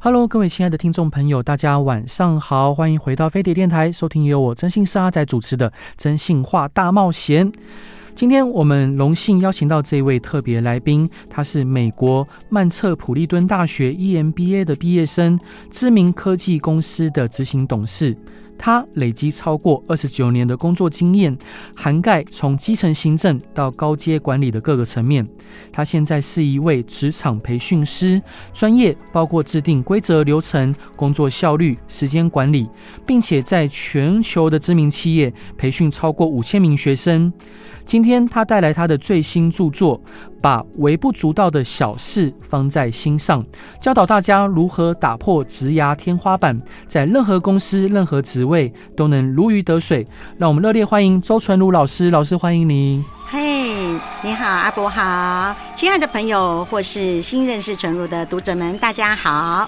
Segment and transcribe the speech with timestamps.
[0.00, 7.50] Hello，各位亲爱的听众朋友，大家晚上好，欢迎回到飞碟电台，收听由我真心是阿仔主持的《真心话大冒险》。
[8.18, 15.38] 今天我们荣幸邀请到这位特别来宾，他是美国曼彻普利敦大学 EMBA 的毕业生，
[15.70, 18.16] 知名科技公司的执行董事。
[18.58, 21.38] 他累积超过二十九年的工作经验，
[21.76, 25.24] 涵盖从基层行政到高阶管理的各个层面。
[25.70, 28.20] 他现在是一位职场培训师，
[28.52, 32.68] 专业包括制定规则、流程、工作效率、时间管理，
[33.06, 37.32] 并且在全球的知名企业培训超过五千名学生。
[37.88, 39.98] 今天他带来他的最新著作，
[40.42, 43.42] 把微不足道的小事放在心上，
[43.80, 50.06] 教导大家如何打破职涯天花板，在任何公司、任何职位都能如鱼得水。
[50.36, 53.02] 让我们热烈欢迎周纯如老师，老师欢迎您。
[53.24, 59.66] 嘿，hey, 你好，阿伯好，亲爱的朋友或是新认识纯如的读者们，大家好。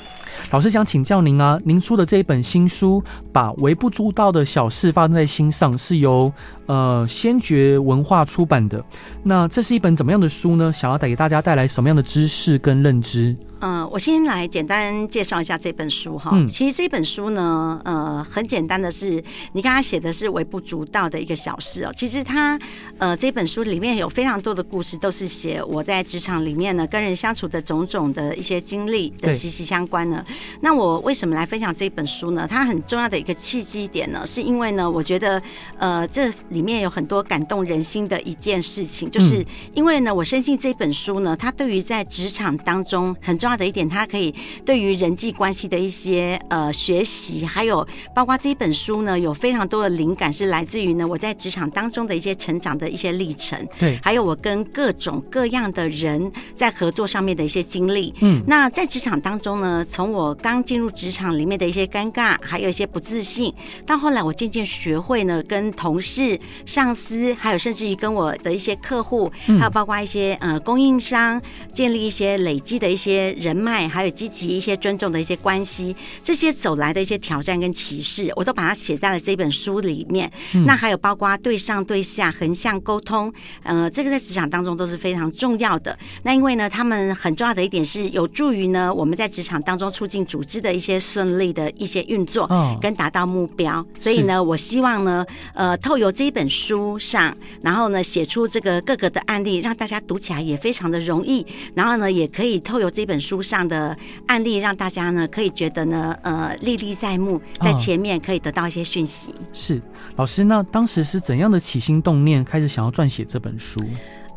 [0.51, 3.03] 老师想请教您啊，您出的这一本新书，
[3.33, 6.33] 把微不足道的小事放在心上，是由
[6.71, 8.85] 呃先觉文化出版的。
[9.25, 10.73] 那这是一本怎么样的书呢？
[10.73, 13.37] 想要带给大家带来什么样的知识跟认知？
[13.63, 16.31] 嗯、呃，我先来简单介绍一下这本书哈。
[16.33, 21.93] 嗯、其实这本书呢，呃，很简单的是，你刚刚写的是微不足道的一个小事哦。
[21.95, 22.59] 其实它，
[22.97, 30.25] 呃，这本书里面有非常多的故事，都是写我在职场里面呢跟人相处的种种的一些经历的息息相关呢。
[30.63, 32.47] 那我为什么来分享这本书呢？
[32.49, 35.43] 它很重要的一个契机点呢，是因为呢，我觉得，
[35.77, 43.61] 呃，这里面有很多感动人心的一件事情，就是因为呢，我深信这本书呢，它对于在职场当中很重要。
[43.61, 58.15] 的一点，它可以对于人际关系的一些呃学习，还有包括这一本书呢，有非常多的灵感是来自于呢我在职场当中的一些成长的一些历程，对，还有我跟各种各样的人在合作上面的一些经历。
[58.21, 63.53] 嗯，那在职场当中呢，从我刚进入职场里面的一些尴尬，还有一些不自信，
[63.85, 71.41] 到后来我渐渐学会呢跟同事、上司，还有甚至于跟我的一些客户，还有包括一些呃供应商，
[71.73, 73.21] 建立一些累积的一些。
[73.41, 80.31] 人脉，还有积极一些尊重的一些关系，这些走来的一些挑战跟歧视，我都把它写在了这本书里面。
[80.53, 83.33] 嗯、那还有包括对上对下横向沟通，
[83.63, 85.99] 呃，这个在职场当中都是非常重要的。
[86.23, 92.49] 那因为呢，他们很重要的一点是有助于呢我们在职场当中促进组织的一些顺利的一些运作，
[92.81, 93.81] 跟达到目标。
[93.81, 95.25] 哦、所以呢，我希望呢，
[95.55, 101.45] 呃，透过这一本书上，然后呢，写出这个各个的案例，让大家读起来也非常的容易。
[101.75, 103.41] 然后呢，也可以透过这本书。
[103.51, 103.97] 上的
[104.29, 109.31] 案例让大家呢可以觉得呢呃历历在目，在前面可以得到一些讯息。
[109.31, 109.83] 哦、是
[110.15, 113.81] 老师，那当时是怎样的起心动念开始想要撰写这本书？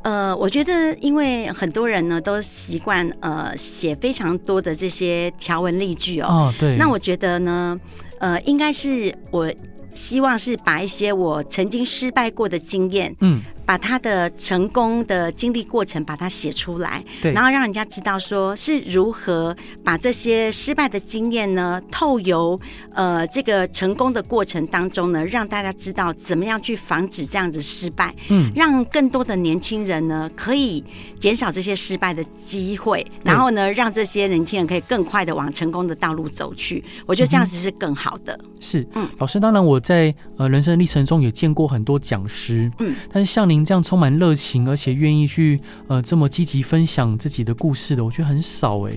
[0.04, 7.80] 呃，我觉得因为很多人呢都习惯呃写非常多的这些条文例句哦，哦对，那我觉得呢
[8.20, 9.52] 呃应该是我
[9.94, 13.42] 希望是把一些我曾经失败过的经验，嗯。
[13.66, 22.60] 把他的成功的经历过程把它写出来，对，然后让人家知道说是如何把这些失败的经验呢，透由
[22.94, 30.84] 呃这个成功的过程当中呢，让大家知道怎么样去防止这样子失败，嗯，让更多的年轻人呢可以
[31.18, 36.84] 减少这些失败的机会，然后呢，让这些年轻人可以更快的往成功的道路走去。
[37.06, 38.34] 我觉得这样子是更好的。
[38.34, 43.53] 嗯、是，嗯，老师，当然我在呃人生历程中也见过很多讲师，嗯，但是像你。
[43.66, 48.94] 这样充满热情，而且愿意去呃这么积极分享自己的故事的，我觉得很少哎。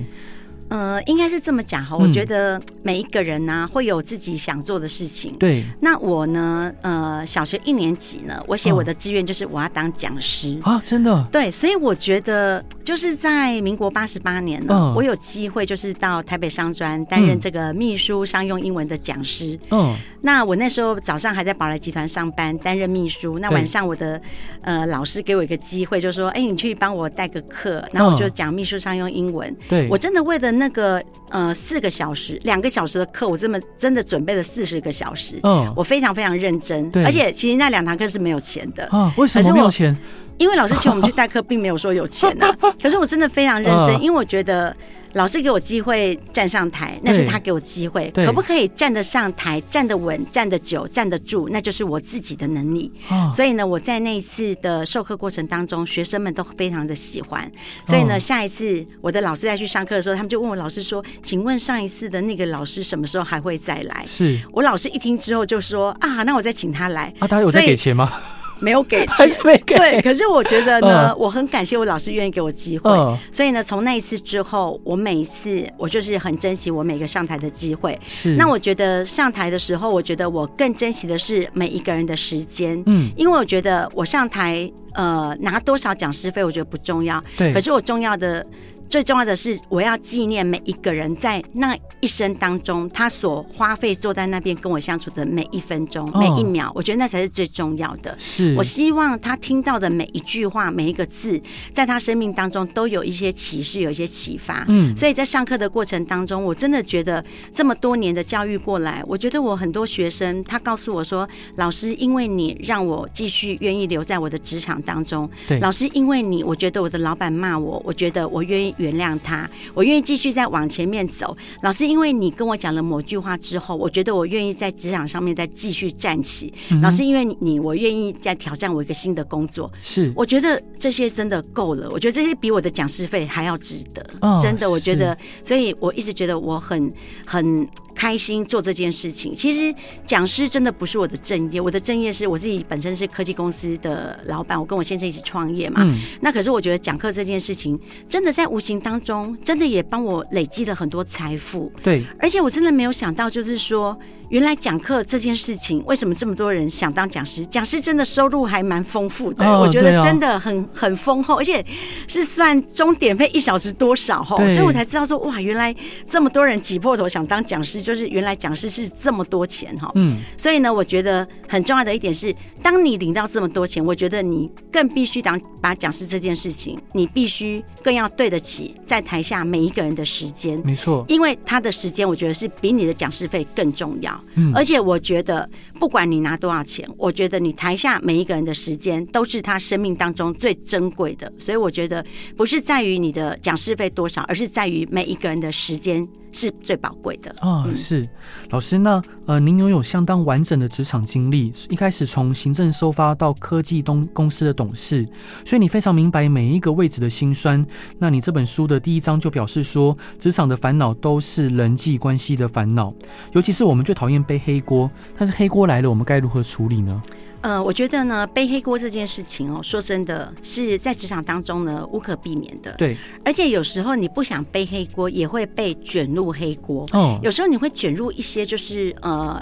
[0.69, 5.34] 呃，应该是这么讲哈，我觉得每一个人呢、啊、会有自己想做的事情。
[5.38, 11.25] 对，那我呢，呃，小学一年级呢，我写我的志愿就是我要当讲师啊，真的。
[11.31, 19.56] 对，所以我觉得就是在民国八十八年呢，嗯、我有机会就是到台北商专担任这个秘书商用英文的讲师。
[19.71, 24.21] 嗯，那我那时候早上还在宝来集团上班担任秘书，那晚上我的
[24.62, 29.54] 呃老师给我一个机会，就说：“哎，你去帮我带个课。”然后我就讲秘书商用英文。
[29.69, 30.56] 对，我真的为了。
[30.59, 38.86] 那个呃四个小时两个小时的课，我这么真的准备了四十个小时，嗯，我非常非常认真，而且其实那两堂课是没有钱的。
[38.91, 39.97] 啊，为什么没有钱？
[40.38, 42.72] 因为老师请我们去代课，并没有说有钱呐、啊。
[42.83, 44.74] 可是我真的非常认真，因为我觉得。
[45.12, 48.12] 老师给我机会站上台，那是他给我机会。
[48.15, 52.92] 可不可以站得上台、站得稳、站得久、站得住，那就是我自己的能力。
[53.09, 57.50] 哦、所以呢，我在那一次的授课过程当中，学生们都非常的喜欢。
[57.86, 68.12] 所以呢，下一次我的老师再去上课的时候，他们就问我老师说：“请问上一次的那个老师什么时候还会再来？”是我老师一听之后就说：“啊，那我再请他来。”啊，他有在给钱吗？
[68.61, 69.77] 没有给， 还是没给。
[69.77, 72.91] 对，可是我觉得呢，我很感谢我老师愿意给我机会。
[73.31, 77.99] 所以呢，从那一次之后，我每一次我就是很珍惜我每个上台的机会。
[78.09, 78.37] 是。
[78.37, 82.83] 那我觉得上台的时候，我觉得我更珍惜的是每一个人的时间。
[82.87, 83.11] 嗯。
[83.17, 87.23] 因为我觉得我上台呃拿多少讲师费，我觉得不重要。
[87.37, 87.53] 对。
[87.53, 88.45] 可是我重要的。
[88.88, 98.16] 最重要的是，我要纪念每一个人在那一生当中，他所花费坐在那边跟我相处的每一分钟、每一秒，我觉得那才是最重要的。
[98.18, 101.41] 是我希望他听到的每一句话、每一个字，
[101.72, 104.65] 在他生命当中都有一些启示、有一些启发。
[104.68, 107.22] 嗯，所以在上课的过程当中，我真的觉得
[107.53, 118.74] 这么多年的教育过来，我觉得我很多学生他告诉我说：“老师，因为你让我继续愿意留在我的职场当中。”对，老师，因为你，我觉得我的老板骂我，我觉得我愿意。
[118.77, 121.37] 原谅他，我愿意继续再往前面走。
[121.63, 126.53] 老师，因为你跟我讲了某句话之后，我觉得我愿意在职场上面再继续站起。
[126.71, 129.71] 嗯、老师，因为你，我愿意再挑战我一个新的工作。
[129.83, 131.89] 是，我觉得这些真的够了。
[131.91, 134.05] 我觉得这些比我的讲师费还要值得。
[134.21, 136.93] 哦、真的，我觉得，所以我一直觉得我很
[137.27, 137.69] 很。
[137.97, 145.81] 开心做这件事情，其实讲师真的不是我的正业，我的正业是我自己本身是科技公司的老板，我跟我先生一起创业嘛。
[145.83, 145.98] 嗯。
[146.21, 147.77] 那可是我觉得讲课这件事情，
[148.07, 151.72] 真的在无形当中，真的也帮我累积了很多财富。
[151.83, 153.98] 对，而且我真的没有想到，就是说。
[154.28, 157.47] 原来讲课这件事情，为什么这么多人想当讲师？
[157.47, 161.65] 讲师真的收入还蛮丰富的，哦、我觉得真的很很丰厚，而且
[162.09, 165.72] 是算钟点费一小时多少哈，所以我才知道说哇，原来
[166.09, 169.88] 这么多人挤破头想当讲师，就是原来讲师是这么多钱哈。
[169.94, 180.60] 嗯，所以呢，我觉得很重要的一点是，当你领到这么多钱，我觉得你更必须当把讲师这件事情，你必须更要对得起在台下每一个人的时间。
[180.65, 184.21] 没错，因为他的时间，我觉得是比你的讲师费更重要。
[184.34, 191.33] 嗯，而且我觉得，不管你拿多少钱，我觉得你台下每一个人的时间都是他生命当中最珍贵的。
[191.39, 192.05] 所以我觉得，
[192.37, 196.07] 不是在于你的讲师费多少，而是在于每一个人的时间。
[196.33, 197.75] 是最宝贵的啊、哦！
[197.75, 198.07] 是
[198.51, 205.03] 老师，那呃，您拥有相当完整的职场经历，一开始从行政收发到科技东公司的董事，
[205.47, 207.65] 所以你非常明白每一个位置的辛酸。
[207.99, 212.93] 那你这本书的第一章就表示说，职场的烦恼都是人际关系的烦恼，
[213.33, 217.03] 尤其是我们最讨厌背黑锅，但是黑锅来了，我们该如何处理呢？
[217.42, 222.72] 呃，我觉得呢，背黑锅这件事情哦，说真的是在职场当中呢无可避免的。
[222.72, 226.84] 对，而且有时候你不想背黑锅，也会被卷入黑锅。
[226.92, 229.41] 哦，有时候你会卷入一些就是呃，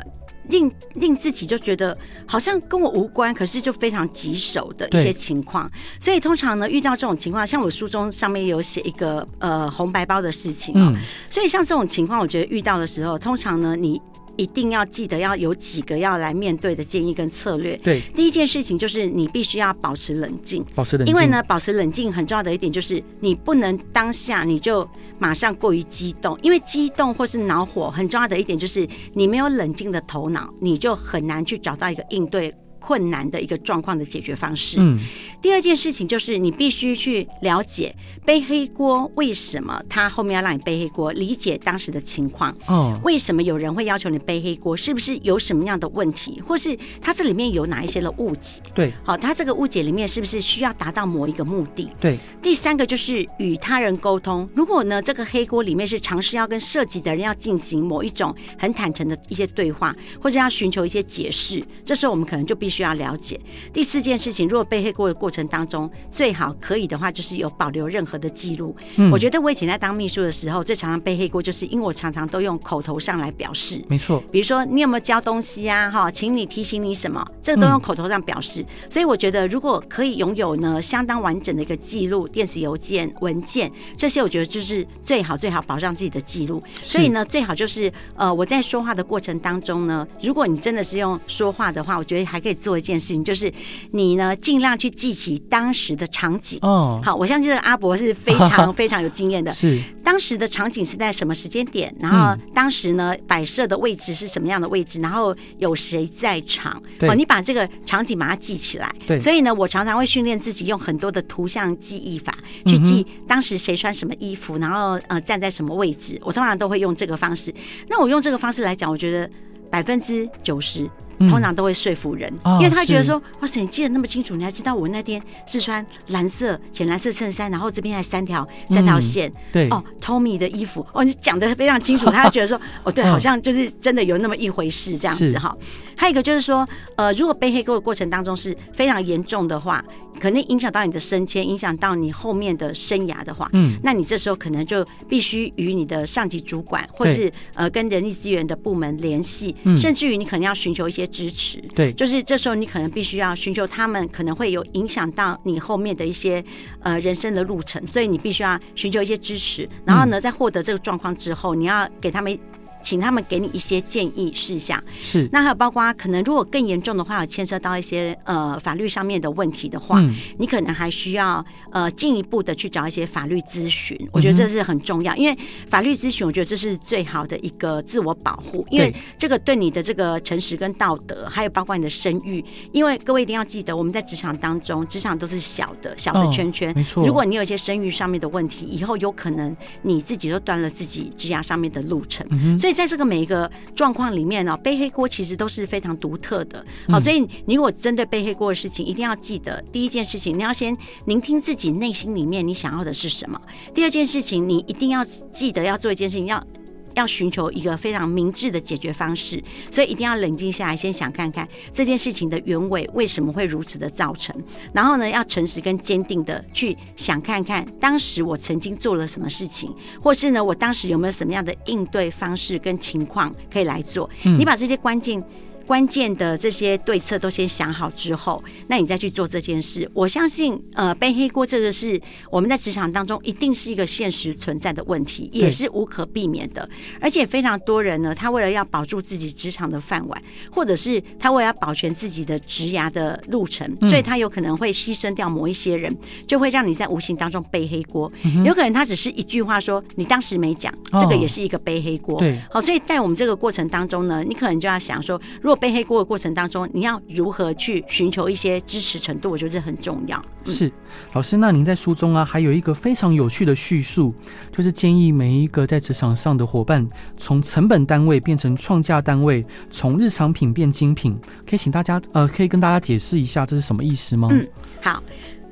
[0.48, 1.96] 令令自己就觉得
[2.26, 5.70] 好像跟我无关，可是就非常棘手的一些情况。
[5.98, 10.92] 所以通常呢，遇到这种情况，像我书中上面有写一个呃红白包的事情哦。
[10.94, 11.00] 嗯。
[11.30, 13.98] 所以像这种情况，我觉得遇到的时候，通常呢，你。
[14.36, 17.76] 一定要记得要有几个要来面对的建议跟策略。
[17.78, 21.14] 对，第一件事情就是你必须要保持冷静，保持冷静。
[21.14, 24.88] 因为呢，保持冷静很重要的一点就是你不能当下你就
[25.18, 32.54] 马上过于激动，因为激动或是恼火很重要的一点就是你没有冷静的头脑，你就很难去找到一个应对。
[32.84, 34.76] 困难的一个状况的解决方式。
[34.78, 35.00] 嗯，
[35.40, 37.96] 第二件事情就是你必须去了解
[38.26, 42.54] 背黑锅为什么他后面要让你背黑锅，理解当时的情况。
[42.66, 44.76] 哦，为什么有人会要求你背黑锅？
[44.76, 48.60] 是不是有什么样的问题，或是他这里面有哪一些的误解？
[48.74, 51.88] 对，好，他这个误解里面是不是需要达到某一个目的？
[51.98, 52.18] 对。
[52.42, 54.46] 第三个就是与他人沟通。
[54.54, 62.73] 如果呢，这个黑锅里面是尝试要跟涉及的人要进行某一种很坦诚的一些对话，或者要寻求一些解释，这时候我们可能就必须。
[62.74, 63.38] 需要了解。
[63.72, 68.74] 第四件事情，如果背黑锅的过程当中，最好可以的话，就是有保留任何的记录。
[68.96, 73.80] 嗯，我觉得我以前在当秘书的时候，最常常背黑锅，就是因为我常常都用口头上来表示。
[73.88, 75.88] 没错，比如说你有没有交东西啊？
[75.88, 78.62] 哈，请你提醒你什么，这个都用口头上表示。
[78.62, 78.66] 嗯。
[78.90, 86.60] 所以我觉得，如果可以拥有呢相当完整的一个记录，电子邮件、文件这些，我觉得就是最好最好保障自己的记录。
[86.82, 92.54] 所以呢，最好就是呃我在说话的过程当中呢，如果你真的是用说话的话，我觉得还可以。
[92.64, 93.52] 做一件事情，就是
[93.90, 96.58] 你呢，尽量去记起当时的场景。
[96.62, 99.52] 哦，好，我相信这个阿伯是非常 非常有经验的。
[99.52, 101.94] 是当时的场景是在什么时间点？
[102.00, 105.00] 然后当时呢，摆设的位置是什么样的位置？
[105.02, 106.82] 然后有谁在场？
[107.00, 108.90] 哦，你把这个场景把它记起来。
[109.06, 116.18] 对，所以呢，我常常会训练自己用很多的图像记忆法去记当时谁穿什么衣服，然后呃站在什么位置。
[116.22, 117.54] 我通常都会用这个方式。
[117.88, 119.28] 那我用这个方式来讲，我觉得
[119.70, 129.68] 百分之九十通常都会说服人，因为他觉得说，哇塞，你记得那么清楚，你还知道我那天是穿蓝色浅蓝色衬衫，然后这边还三条三条线，对。
[129.70, 135.56] 哦，Tommy 的衣服，哦，你讲的非常清楚， 他就觉得说，哦，对，好像就是真的有那么一回事这样子哈。
[135.96, 136.66] 还有一个就是说，
[136.96, 139.84] 呃，如果背黑锅的过程当中是非常严重的话，
[140.20, 156.42] 可能影响到你的升迁，影响到你后面的生涯的话，嗯，那你这时候可能就必须与你的上级主管，或是呃跟人力资源的部门联系，甚至于你可能要寻求一些支持，对，就是这时候你可能必须要寻求他们可能会有影响到你后面的一些
[156.80, 162.38] 呃人生的路程，所以你必须要寻求一些支持，然后呢，在获得这个状况之后，你要给他们。
[162.84, 165.26] 请他们给你一些建议事项，是。
[165.32, 173.98] 那还有包括可能如果更严重的话，有牵涉到一些呃法律上面的问题的话，嗯、你可能还需要呃进一步的去找一些法律咨询。
[174.12, 182.44] 我觉得这是很重要，嗯、因为法律咨询，我觉得这是最好的一个自我保护，因为这个对你的这个诚实跟道德，还有包括你的声誉。
[182.72, 187.06] 因为各位一定要记得，我们在职场当中，职场都是小的小的圈圈，哦、没错。
[187.06, 192.73] 如果你有一些声誉上面的问题，以后有可能你自己都断了自己职涯上面的路程，嗯、所以。
[192.74, 196.64] 在这个每一个状况里面呢，背黑锅其实都是非常独特的。
[196.88, 200.76] 好，所以你如果针对背黑锅的事情，一定要记得，第一件事情，你要先
[201.06, 203.40] 聆听自己内心里面你想要的是什么。
[203.72, 206.44] 第二件事情，你一定要记得要做一件事情，要。
[206.94, 214.34] 要寻求一个非常明智的解决方式，所以一定要冷静下来，先想看看这件事情的原委为什么会如此的造成，
[214.72, 224.08] 然后呢，要诚实跟坚定的去想看看当时我曾经做了什么事情，或是呢，我当时有没有什么样的应对方式跟情况可以来做。
[224.22, 225.22] 你把这些关键。
[225.66, 229.90] 关键的这些对策都先想好之后，那你再去做这件事。
[229.94, 236.68] 我相信，呃，背黑锅这个是我们在职场当中一定是一个现实存在的问题，也是无可避免的。
[237.00, 245.94] 而且非常多人呢，他为了要保住自己职场的饭碗，或者是他为了要保全自己的职涯的路程，所以他有可能会牺牲掉某一些人，
[246.26, 248.10] 就会让你在无形当中背黑锅。
[248.44, 252.18] 有可能他只是一句话说，你当时没讲，这个也是一个背黑锅。
[252.18, 259.30] 对，好，所以在我们这个过程当中呢，你可能就要想说，如果背黑锅的过程当中，你要如何去寻求一些支持程度？
[259.30, 260.22] 我觉得这很重要。
[260.44, 260.72] 嗯、是
[261.12, 264.14] 老师，那您在书中啊，还有一个非常有趣的叙述，
[264.52, 271.16] 就是建议每一个在职场上的伙伴，从成本单位变成创价单位，从日常品变精品。
[271.46, 274.28] 可以请大家呃，可以跟大家解释一下这是什么意思吗？
[274.30, 274.46] 嗯，
[274.82, 275.02] 好，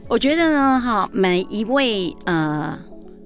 [0.09, 2.79] 我觉得呢，哈，每一位呃。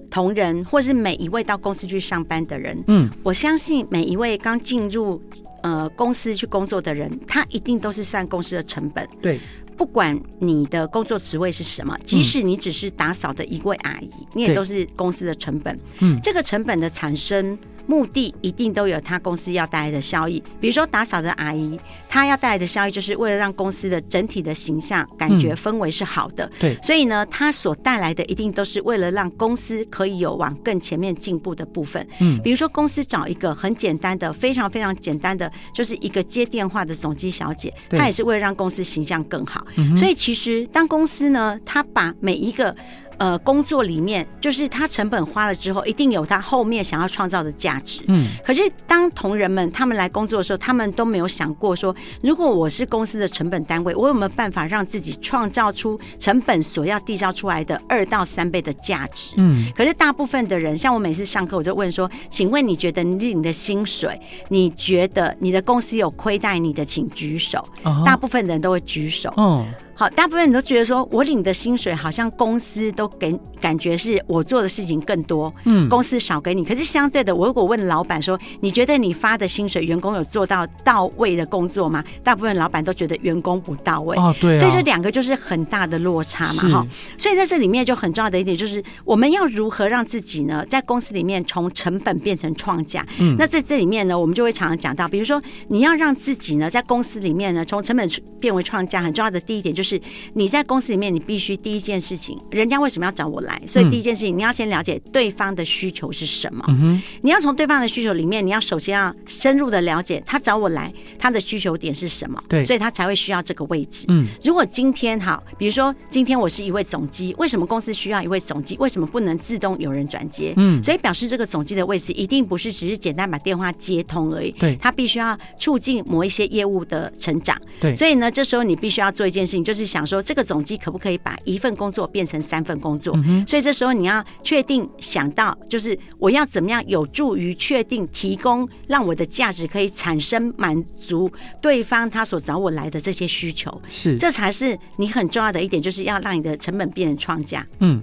[0.09, 5.21] 同仁，或是每一位到公司去上班的人，嗯，我相信每一位刚进入
[5.67, 9.09] 呃公司去工作的人，他一定都是算公司的成本。
[9.21, 9.41] 对，
[9.77, 15.77] 不管你的工作职位是什么，即使你只是打扫的一位阿姨，你也都是公司的成本。
[15.99, 17.59] 嗯，这个成本的产生。
[17.87, 21.79] 目的一定都有他公司要带来的效益，比如说打扫的阿姨，
[22.09, 26.51] 她要带来的效益就是为了让公司的整体的形象、感觉、氛围是好的。
[26.59, 32.07] 对，所以呢，她所带来的一定都是为了让公司可以有往更前面进步的部分。
[32.21, 39.65] 嗯，比如说公司找一个很简单的、非常非常简单的，就是一个接电话的总机小姐，她也是为了让公司形象更好。
[39.97, 42.75] 所以其实当公司呢，她把每一个
[43.19, 48.03] 呃，工作里面就是他成本花了之后，一定有他后面想要创造的价值。
[48.09, 59.35] 嗯，可是当同仁们他们来工作的时候，他们都没有想过说，如果我是公司的成本单位，我有没有办法让自己创造出成本所要缔造出来的二到三倍的价值？
[59.39, 67.67] 嗯，可是大部分的人，像我每次上课，我就问说，请问你觉得你领的薪水，你觉得你的公司有亏待你的，请举手。
[68.05, 69.33] 大部分的人都会举手。
[69.37, 69.67] 嗯。
[69.99, 76.63] 好，大部分人都觉得说，我领的薪水好像公司都给感觉是我做的事情更多，嗯，公司少给你。
[76.63, 82.05] 可是相对的，我如果问老板说，你觉得你发的薪水，员工有做到到位的工作吗？
[82.23, 84.15] 大部分老板都觉得员工不到位。
[84.19, 84.59] 哦，对啊。
[84.59, 86.87] 所以这两个就是很大的落差嘛，哈。
[87.17, 93.03] 所以在这里面就很重要的一点就是，我们要如何让自己呢，在公司里面从成本变成创价？
[93.19, 98.07] 嗯，那在这里面呢，我们就会常常讲到，比如说你要让自己呢，在公司里面呢，从成本
[98.39, 99.86] 变为创价，很重要的第一点就是。
[99.87, 100.01] 是
[100.35, 103.61] 你在公司里面，你必须第一件事情，人家为什么要找我来？
[103.67, 106.65] 所以第一件事情，你要先了解对方的需求是什么。
[106.69, 112.43] 嗯、你要从对方的需求里面，你要首先要深入的了解他找我来，他的需求点是什么？
[112.49, 114.07] 对，所以他才会需要这个位置。
[114.09, 118.77] 嗯，如果今天好，比如说今天我是一位总机，为什么公司需要一位总机？
[118.79, 120.53] 为什么不能自动有人转接？
[120.57, 124.51] 嗯，所以表示这个总机的位置一定不是只是简单把电话接通而已。
[124.53, 127.57] 对，他必须要促进某一些业务的成长。
[127.81, 129.76] 对，所以呢，这时候你必须要做一件事情，就是。
[129.77, 133.15] 就是想说，这个总机可不可以把一份工作变成三份工作？
[133.27, 141.31] 嗯、所以这时候你要确定想到，就是我要怎么样有助于确定提供，让我的价值可以产生满足
[141.61, 143.71] 对方他所找我来的这些需求。
[143.91, 147.67] 是，这才是你很重要的一点，就是要让你的成本变成创价。
[147.81, 148.03] 嗯。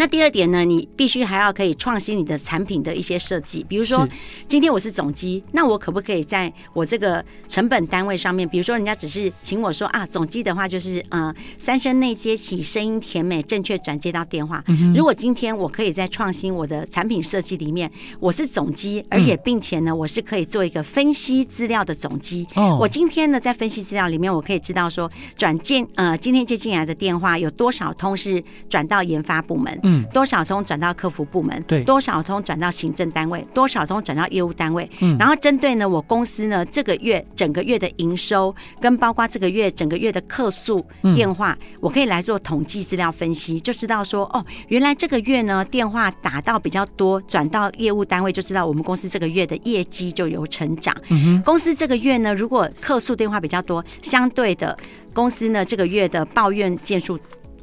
[0.00, 4.08] 那第二点呢，你必须还要可以创新你的产品的一些设计，比如说
[4.48, 14.64] 今天我是总机，那我可不可以在我这个成本单位上面，比如说人家只是请我说啊，总机的话就是呃三声内接起，声音甜美，正确转接到电话。
[14.94, 17.90] 如果今天我可以在创新我的产品设计里面，
[18.20, 22.48] 我是总机，而且并且呢，我是可以做一个分析资料的总机。
[22.54, 29.78] 哦我今天呢在分析资料里面，我可以知道说转进呃今天接进来的电话有多少通是转到研发部门。
[29.82, 31.62] 嗯，多少通转到客服部门？
[31.66, 33.44] 对，多少通转到行政单位？
[33.54, 34.88] 多少通转到业务单位？
[35.00, 50.94] 嗯，然后针对呢，我公司呢这个月整个月的营收，跟包括这个月整个月的客诉电话，嗯，我可以来做统计资料分析，就知道说哦，原来这个月呢电话打到比较多，转到业务单位，就知道我们公司这个月的业绩就有成长。
[51.44, 54.76] 公司这个月呢，如果客诉电话比较多，相对的
[55.12, 57.18] 公司呢这个月的抱怨件数。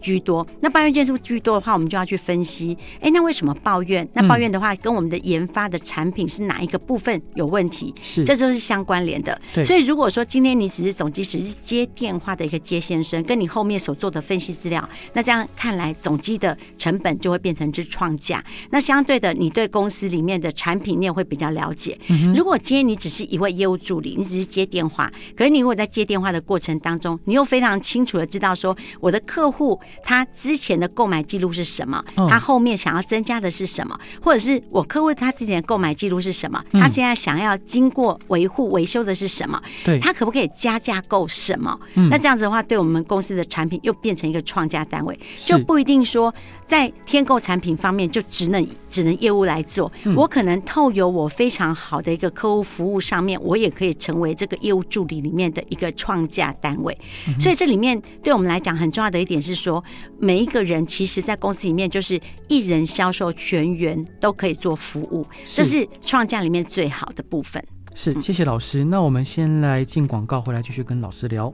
[0.07, 4.07] 居多，那抱怨件数居多的话，我们就要去分析，哎，那为什么抱怨？
[4.13, 7.93] 那抱怨的话，跟我们的研发的产品是哪一个部分有问题？
[8.01, 9.37] 是，这就是相关联的。
[9.53, 18.41] 对，所以如果说今天你只是总机，只是接电话的一个接线生，跟你后面所做的分析资料，那这样看来，总机的成本就会变成是创价。
[18.69, 21.99] 那相对的，你对公司里面的产品你也会比较了解。
[22.07, 22.33] 嗯。
[22.33, 30.77] 如果今天你只是一位业务助理，你只是接电话，可是你如果在接电话的过程当中，你又非常清楚的知道说，我的客户他之前。
[30.77, 32.03] 的购买记录是什么？
[32.29, 33.99] 他后面想要增加的是什么？
[34.21, 36.63] 或者是我客户他之前的购买记录是什么？
[36.73, 39.59] 他现在想要经过维护维修的是什么？
[39.83, 41.75] 对，他可不可以加价购什么？
[42.11, 46.31] 那这样子的话，对我们公司的产品又变成一个创价单位，就不一定说
[46.67, 49.91] 在添购产品方面就只能只能业务来做。
[50.15, 56.95] 我可能透由我非常好的一个客户服务上面，我也可以成为这个业务助理里面的一个创价单位。
[57.39, 59.76] 所以这里面对我们来讲很重要的一点是说，
[60.19, 60.57] 每一个。
[60.57, 67.63] 个人其实，在公司里面就是一人销售全员都可以做服务，这是创价里面最好的部分。
[67.93, 68.84] 是，谢谢老师。
[68.84, 71.53] 那我们先来进广告，回来继续跟老师聊。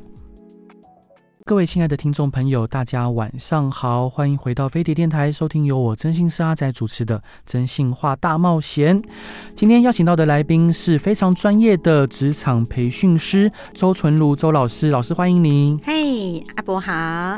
[1.46, 8.98] 各位亲爱的听众朋友，大家晚上好，欢迎回到飞碟电台，收听由我真心是阿仔主持的《真心话大冒险》。
[9.54, 15.78] 今天邀请到的来宾是非常专业的职场培训师周纯如周老师，老师欢迎您。
[15.84, 17.38] 嘿，阿伯好。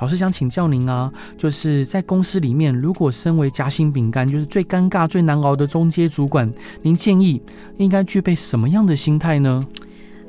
[0.00, 6.50] 老师想请教您啊，就是在公司里面，如果身为夹心饼干，就是最尴尬、最难熬的中阶主管，
[6.82, 7.40] 您建议
[7.76, 9.62] 应该具备什么样的心态呢？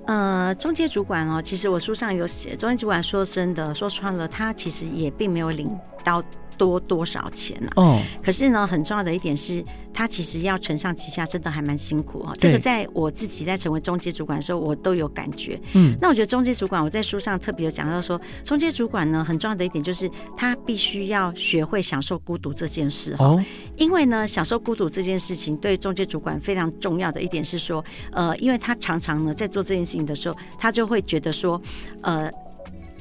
[0.05, 5.67] 呃，中介主管哦，其实我书上有写，中介主管说真的，说穿了，他其实也并没有领
[6.03, 6.23] 到。
[6.57, 7.81] 多多少钱呢、啊？
[7.81, 9.63] 哦，可是呢，很重要的一点是，
[9.93, 12.35] 他其实要承上启下，真的还蛮辛苦哦。
[12.39, 15.59] 这个在我自己在成为中介主管的时候，我都有感觉。
[15.73, 23.43] 嗯，那我觉得中介主管，我在书上特别有讲到说，中介主管呢，很重要的一点就是，他必须要学会享受孤独这件事哦。
[23.77, 31.61] 因为呢，享受孤独这件事情，对中介主管非常重要的一点是说，呃，因为他常常呢在做这件事情的时候，他就会觉得说，
[32.01, 32.29] 呃，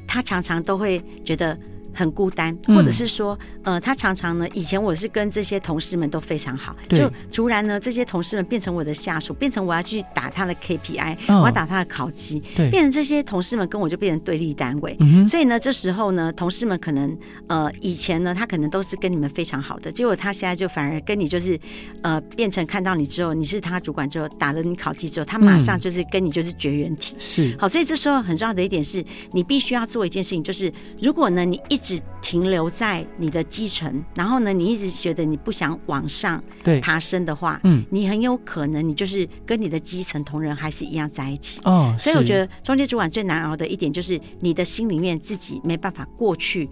[0.06, 1.58] 他常常都会觉得。
[1.94, 21.58] 很孤单，或者是说，呃，他常常呢，以前我是跟这些同事们都非常好，就突然呢，这些同事们变成我的下属，变成我要去打他的 KPI，哦，我要打他的考绩，对，变成这些同事们跟我就变成对立单位，嗯，所以呢，这时候呢，同事们可能，呃，以前呢，他可能都是跟你们非常好的，结果他现在就反而跟你就是，
[22.02, 36.42] 呃，变成看到你之后，你是他主管之后，打了你考绩之后，他马上就是跟你就是绝缘体，是，好，所以这时候很重要的一点是，你必须要做一件事情，就是如果呢，你一只停留在你的基层，然后呢，你一直觉得你不想往上
[36.80, 41.94] 爬升的话，嗯，你很有可能你就是跟你的基层同仁还是一样在一起哦。
[41.98, 46.66] 所以我觉得中间主管最难熬的一点就是你的心里面自己没办法过去，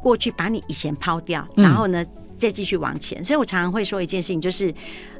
[0.00, 2.02] 过去把你以前抛掉，然后呢
[2.38, 3.22] 再继续往前。
[3.22, 4.74] 所以我常常会说一件事情，就是。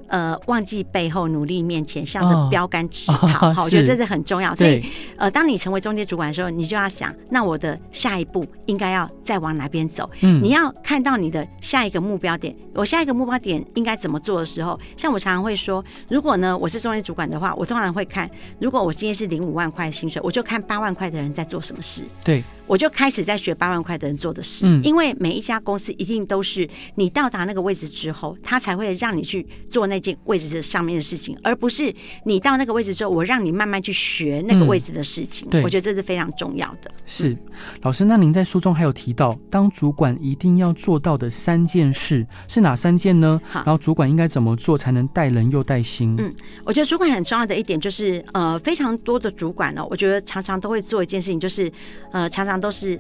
[0.09, 3.53] 呃，忘记背后，努力面前，向着标杆直跑。
[3.53, 4.55] 好、我觉得这是很重要。
[4.57, 4.85] 所以，
[5.17, 10.09] 呃，当你成为中介主管的时候，你就要想，那我的下一步应该要再往哪边走？
[10.21, 12.55] 嗯，你要看到你的下一个目标点。
[12.75, 18.29] 我下一个目标点应该怎么做的时候，像我常常会说，如果呢我是中介主管的话，我通常会看，
[18.61, 22.03] 如果我今天是领五万块薪水，我就看八万块的人在做什么事。
[22.25, 22.43] 对。
[22.69, 31.93] 我就开始在学八万块的人做的事，因为每一家公司一定都是你到达那个位置之后，他才会让你去做那件位置上面的事情，而不是
[32.25, 35.49] 你到那个位置之后，我让你慢慢去学那个位置的事情。
[35.49, 36.91] 对，我觉得这是非常重要的。
[37.07, 37.35] 是，
[37.81, 43.41] 老师，那您在书中还有提到，当主管一定要做到的三件事是哪三件呢？
[43.51, 46.15] 好，然后主管应该怎么做才能带人又带心？
[46.19, 46.31] 嗯，
[46.65, 51.73] 我觉得主管很重要的一点就是，呃，非常多的主管呢，我觉得常常都会做一件事情，就是，
[52.13, 52.58] 呃，常常。
[52.61, 52.99] 都是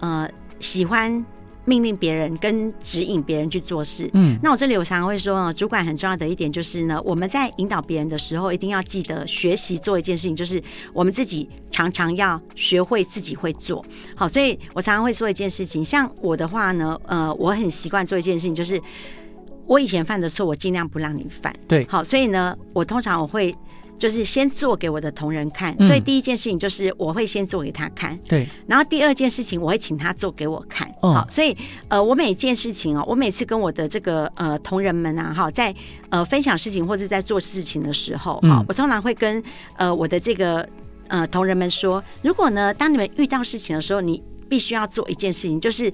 [0.00, 1.24] 呃喜欢
[1.66, 4.10] 命令别人跟指引别人去做事。
[4.14, 10.60] 嗯，那我这里我常常会说，主管很重要的一点就是呢，我们在引导别人的时候，一定要记得学习做一件事情，就是
[10.92, 13.84] 我们自己常常要学会自己会做
[14.16, 14.26] 好。
[14.26, 18.80] 所以我常常会说一件事情，像我的话呢，呃，我很习惯做一件事情，就是
[19.66, 21.54] 我以前犯的错，我尽量不让你犯。
[21.68, 23.54] 对，好，所以呢，我通常我会。
[24.00, 28.48] 就是先做给我的同仁看，所以第一件事情就是我会先做给他看，对。
[28.66, 31.26] 然后第二件事情我会请他做给我看，好。
[31.28, 31.54] 所以
[31.88, 35.74] 呃，我每件事情哦，我每次跟我的这个呃同仁们啊，哈，在
[36.08, 39.42] 呃分享事情或者在做事情的时候，哈，我通常会跟
[39.76, 40.66] 呃我的这个
[41.08, 45.92] 呃同仁们说，如果呢，当你们遇到事情的时候，你必须要做一件事情，就是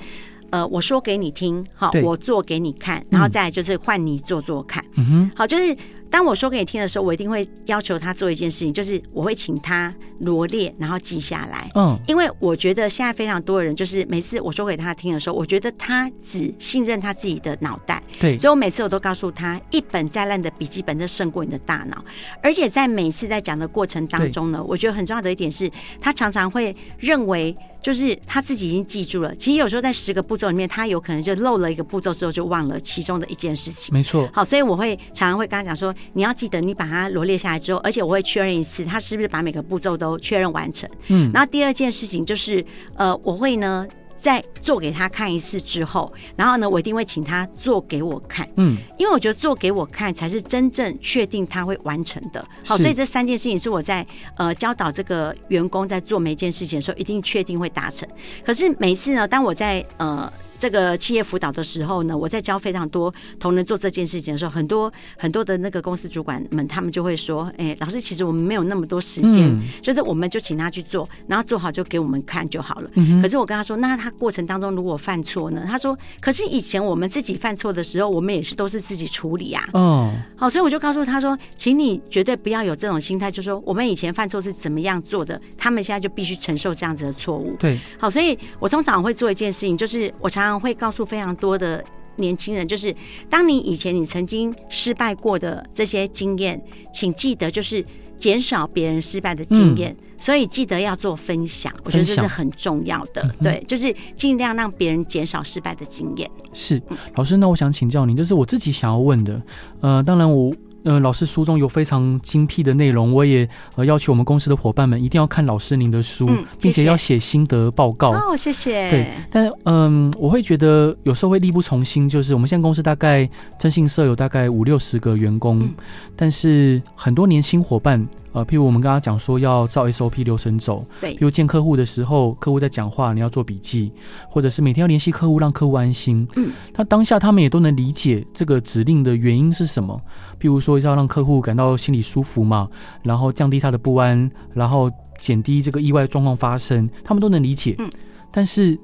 [0.51, 5.77] 呃我说给你听，好，我做给你看，然后再就是换你做做看，嗯哼，好，就是。
[6.11, 11.71] 当我说给你听的时候，我一定会要求他做一件事情，就是我会请他罗列，然后记下来。
[11.75, 18.03] 嗯，因为我觉得现在非常多的人，就是每次我说给他听的时候，我觉得他只信任他自己的脑袋。
[18.19, 22.05] 对，所以我每次我都告诉他，一本再烂的笔记本都胜过你的大脑。
[22.43, 27.55] 而且在每次在讲的过程当中呢，我觉得很重要的一点是，他常常会认为。
[27.87, 33.95] 就是他自己已经记住了，其实有时候在十个步骤里面，他有可能就漏了一个步骤之后就忘了其中的一件事情。
[33.95, 34.29] 没错。
[34.33, 40.91] 好，所以我会常常会跟他讲说，你要记得你把它罗列下来之后，而且我会确认一次，他是不是把每个步骤都确认完成。
[41.07, 41.31] 嗯。
[41.33, 43.87] 然后第二件事情就是，呃，我会呢。
[44.27, 52.45] 在做给他看一次之后，然后呢，我一定会请他做给我看，嗯，因为我觉得做给我看才是真正确定他会完成的。
[52.65, 54.05] 好，所以这三件事情是我在
[54.37, 58.09] 呃教导这个员工在做每一件事情的时候，一定确定会达成。
[58.45, 60.33] 可是每次呢，当我在呃。
[60.59, 72.91] 这个企业辅导的时候呢，我在教非常多同仁做这件事情的时候，很多很多的那个公司主管们，他们就会说：“哎，老师，其实我们没有那么多时间，嗯、就是我们就请他去做，然后做好就给我们看就好了。
[72.95, 91.83] 嗯”可是我跟他说：“那他过程当中如果犯错呢？”他说：“可是以前我们自己犯错的时候，我们也是都是自己处理啊。”哦，好，所以我就告诉他说：“请你绝对不要有这种心态，就是说我们以前犯错是怎么样做的，他们现在就必须承受这样子的错误。”对，好，所以我通常会做一件事情，就是我常常会告诉非常多的
[92.17, 92.95] 年轻人，就是
[93.29, 97.85] 当你以前你曾经失败过的这些经验，请记得就是
[98.17, 103.23] 减少别人失败的经验，嗯、所以记得要做分享，我觉得这是很重要的。
[103.23, 106.31] 嗯、对，就是尽量让别人减少失败的经验。
[106.53, 106.81] 是
[107.15, 109.43] 老师，那我想请教您，就是我自己想要问的，
[109.81, 110.53] 呃，当然我。
[110.87, 118.13] 呃，老师书中有非常精辟的内容，我也呃要求我们公司的伙伴们一定要看老师您的书，嗯、并且要写心得报告。
[118.13, 118.89] 哦，谢谢。
[118.89, 125.75] 对，但嗯、呃，我会觉得有时候会力不从心，就是我们现在公司大概征信社有大概五六十个员工，嗯、
[126.15, 128.07] 但是很多年轻伙伴。
[128.33, 133.91] 呃，譬如我们刚刚讲说要照 SOP 流程走，对，譬如见客户的时候，客户在讲话，你要做笔记，
[134.29, 136.29] 或者是每天要联系客户，让客户安心。
[136.37, 139.99] 嗯，那当下他们也都能理解这个指令的原因是什么，
[140.39, 142.69] 譬如说要让客户感到心里舒服嘛，
[143.03, 147.75] 然后降低他的不安，然后减低这个意外状况发生，他们都能理解。
[147.79, 147.91] 嗯，
[148.31, 148.79] 但是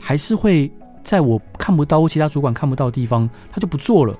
[0.00, 0.70] 还是会
[1.02, 4.14] 在我看不到或其他主管看不到的地方，他就不做了。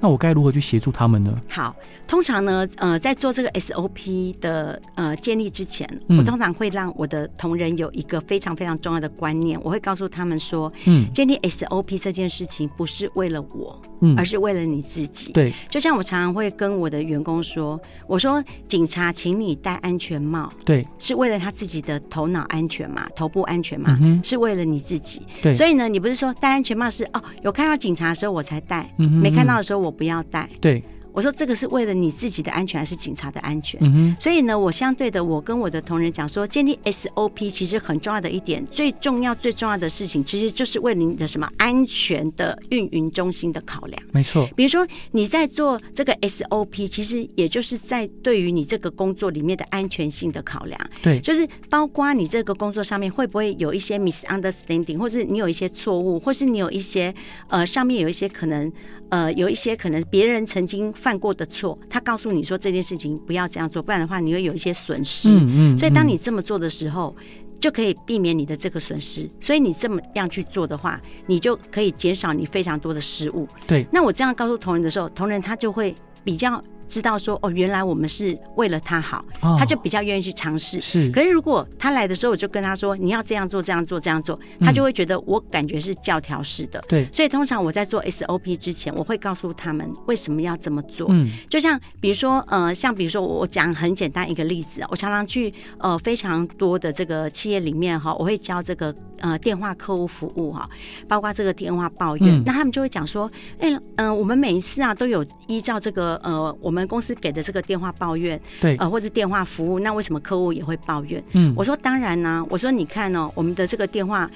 [0.00, 1.34] 那我该如何去协助他们呢？
[1.48, 1.74] 好，
[2.06, 15.32] 通常呢，呃，在做这个 SOP 的呃建立之前，嗯、我通常会让我的同仁有一个非常非常重要的观念，我会告诉他们说，嗯，建立 SOP 这件事情不是为了我，嗯，而是为了你自己。
[15.32, 25.22] 对，就像我常常会跟我的员工说，我说警察，请你戴安全帽，对，是为了他自己的头脑安全嘛，头部安全嘛，嗯、是为了你自己。
[25.42, 29.94] 对，所以呢，你不是说戴安全帽是哦，有看到警察的时候我才戴，嗯、没看到的时候我。
[29.94, 30.48] 不要带。
[30.60, 30.82] 对。
[31.14, 33.80] 我说这个是为了你自己的安全，还是警察的安全？
[34.20, 44.02] 所以呢，我相对的，我跟我的同仁讲说，建立 SOP 其实很重要的一点，最重要最重要的事情，其实就是为了你的什么安全的运营中心的考量。
[44.12, 44.48] 没错。
[44.56, 50.80] 比如说你在做这个 SOP，其实也就是在对于你这个工作里面的安全性的考量。
[51.00, 51.20] 对。
[51.20, 57.14] 就是包括你这个工作上面会不会有一些 misunderstanding，或是你有一些错误，或是你有一些
[57.48, 58.72] 呃上面有一些可能
[59.10, 65.28] 呃有一些可能别人曾经犯过的错，他告诉你说这件事情不要这样做，不然的话你会有一些损失。
[65.28, 65.78] 嗯嗯。
[65.78, 67.14] 所以当你这么做的时候，
[67.60, 69.28] 就可以避免你的这个损失。
[69.38, 73.46] 所以你这么样去做的话，你就可以减少你非常多的失误。
[73.66, 76.58] 对，那我这样告诉同仁的时候，同仁他就会比较。
[76.88, 80.80] 知道说哦，原来我们是为了他好，哦、他就比较愿意去尝试。
[80.80, 86.82] 是，可是如果他来的时候，我就跟他说，你要这样做，这样做，这样做，他就会觉得我感觉是教条式的。
[86.88, 91.08] 对、嗯，所以通常我在做 SOP 之前，我会告诉他们为什么要这么做。
[91.10, 100.68] 嗯，就像比如说呃，像比如说我讲很简单一个例子啊，我常常去呃非常多的这个企业里面哈，我会教这个呃电话客户服务哈，
[101.08, 107.64] 包括这个电话抱怨，嗯、那他们就会讲说，哎、欸，嗯、呃，我们每一次啊都有依照这个呃我们公司给的这个。
[107.64, 111.24] 电话抱怨，对，呃，或者电话服务，那为什么客户也会抱怨？
[111.32, 114.30] 嗯，我说当然呢、啊，我说你看哦，我们的这个电话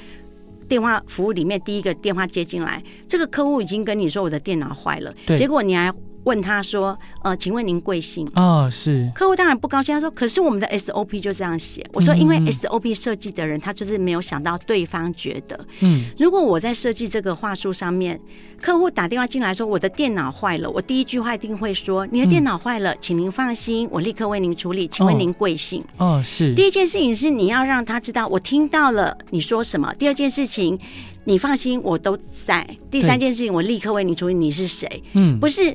[0.66, 5.92] 电话服务里面，第一个电话接进来，这个客户已经跟你说我的电脑坏了，对，结果你还。
[6.29, 9.95] 问他说：“呃，请问您贵姓？”啊，是客户当然不高兴。
[9.95, 18.21] 他说：“可是我们的 SOP 就这样写。”我说：“因为 SOP 设计的人，他就是没有想到对方觉得，嗯，如果我在设计这个话术上面，
[18.61, 25.83] 客户打电话进来说我的电脑坏了，我第一句话一定会说：‘你的电脑坏了，请您放心，我立刻为您处理。’请问您贵姓？
[25.97, 26.55] 哦，是。
[26.55, 29.95] 第一件事情是你要让他知道我听到了你说什么。
[29.95, 30.79] 第二件事情，
[31.25, 32.69] 你放心，我都在。
[32.91, 34.35] 第三件事情，我立刻为你处理。
[34.35, 35.03] 你是谁？
[35.14, 35.75] 嗯，不是。”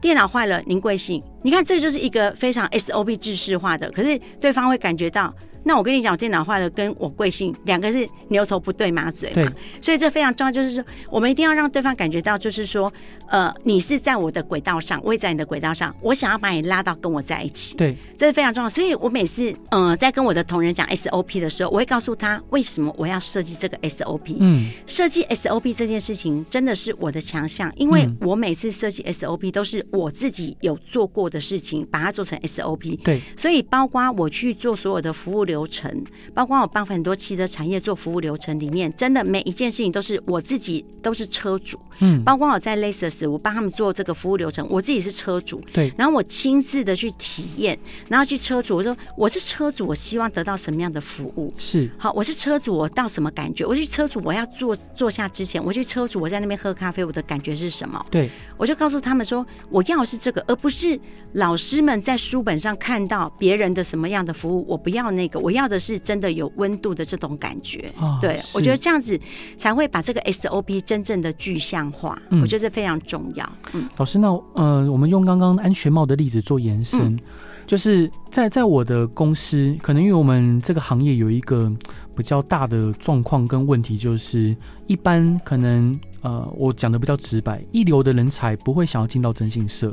[0.00, 1.22] 电脑坏了，您贵姓？
[1.42, 5.34] 你看，这就是一个非常 SOP 制式化的，可是对方会感觉到。
[5.68, 9.34] 那我跟你讲，我电脑坏了，跟我贵姓两个是牛头不对马嘴嘛。
[9.34, 9.46] 对。
[9.82, 12.90] 所以这非常重要，就是说，我们一定要让对方感觉到，就是说，
[13.26, 17.76] 呃，你是在我的轨道上，我也在你的轨道上，我想要把你拉到跟我在一起。
[17.76, 18.70] 对，这是非常重要。
[18.70, 24.36] 所以我每次，呃，在跟我的同仁讲 SOP 的时候，我会告诉他为什么我要设计这个 SOP。
[24.40, 24.70] 嗯。
[24.86, 32.98] 设计 SOP 这件事情真的是我的强项，因为我每次设计 SOP 都是我自己有做过的事情，把它做成 SOP。
[33.02, 33.20] 对。
[33.36, 36.04] 所以包括我去做所有的服务流程。
[36.34, 51.52] 包括我帮很多汽车产业做服务流程里面，真的每一件事情都是我自己都是车主，嗯，包括我在 Lexus，我帮他们做这个服务流程，我自己是车主，对，然后我亲自的去体验，然后去车主，我说我是车主，我希望得到什么样的服务？
[51.56, 53.64] 是好，我是车主，我到什么感觉？
[53.64, 58.04] 我去车主，我要坐坐下之前，我去车主，我在那边喝咖啡，我的感觉是什么？
[58.10, 61.00] 对，我就告诉他们说，我要的是这个，而不是
[61.32, 66.68] 老师们在书本上看到别人的什么样的服务，我不要那个，我要的是真的有温。
[66.68, 69.18] 温度的这种感觉，哦、对我觉得这样子
[69.56, 73.52] 才会把这个 SOP 真正的具象化，嗯、我觉得非常重要。
[73.72, 77.18] 嗯，老师，那呃，我们用刚刚安全帽的例子做延伸，嗯、
[77.66, 81.72] 就是在在我的公司，可能因为我们这个行业有一个
[82.14, 84.54] 比较大的状况跟问题，就是
[84.86, 89.92] 一般可能呃，我讲的比较直白，一流的人才不会想要进到征信社。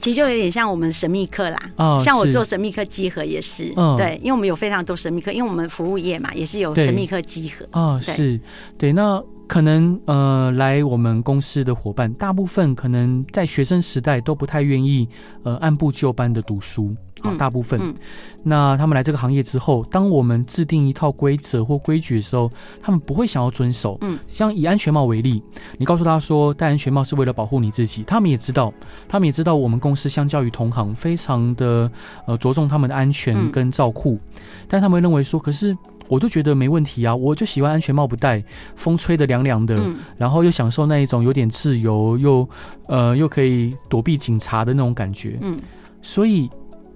[0.00, 7.66] 其实就有点像我们神秘客啦，哦、像我做神秘客集合也是，嗯、对，因为我们有非常多神秘客，因为我们服务业嘛，也是有神秘客集合。
[7.72, 8.40] 啊，对是
[8.78, 8.92] 对。
[8.92, 15.08] 那可能呃，来我们公司的伙伴，大部分可能在学生时代都不太愿意
[15.42, 16.94] 呃按部就班的读书。
[17.22, 17.94] 好，大部分。
[18.42, 22.48] 那他们来这个行业之后，当我们制定一套规则或规矩的时候，
[22.80, 23.98] 他们不会想要遵守。
[24.02, 25.42] 嗯，像以安全帽为例，
[25.78, 28.72] 你告诉他说戴安全帽是为了保护你自己，他们也知道，
[29.08, 31.90] 他们也知道我们公司相较于同行非常的
[32.26, 35.76] 呃着重他们的安全跟照护，嗯、但他们会认为说，可是
[36.06, 38.44] 我都觉得没问题啊，我就喜欢安全帽不戴，
[38.76, 42.48] 风吹得凉凉的，嗯、然后又享受那一种有点自由又
[42.86, 45.36] 呃又可以躲避警察的那种感觉。
[45.40, 45.58] 嗯，
[46.00, 46.48] 所以。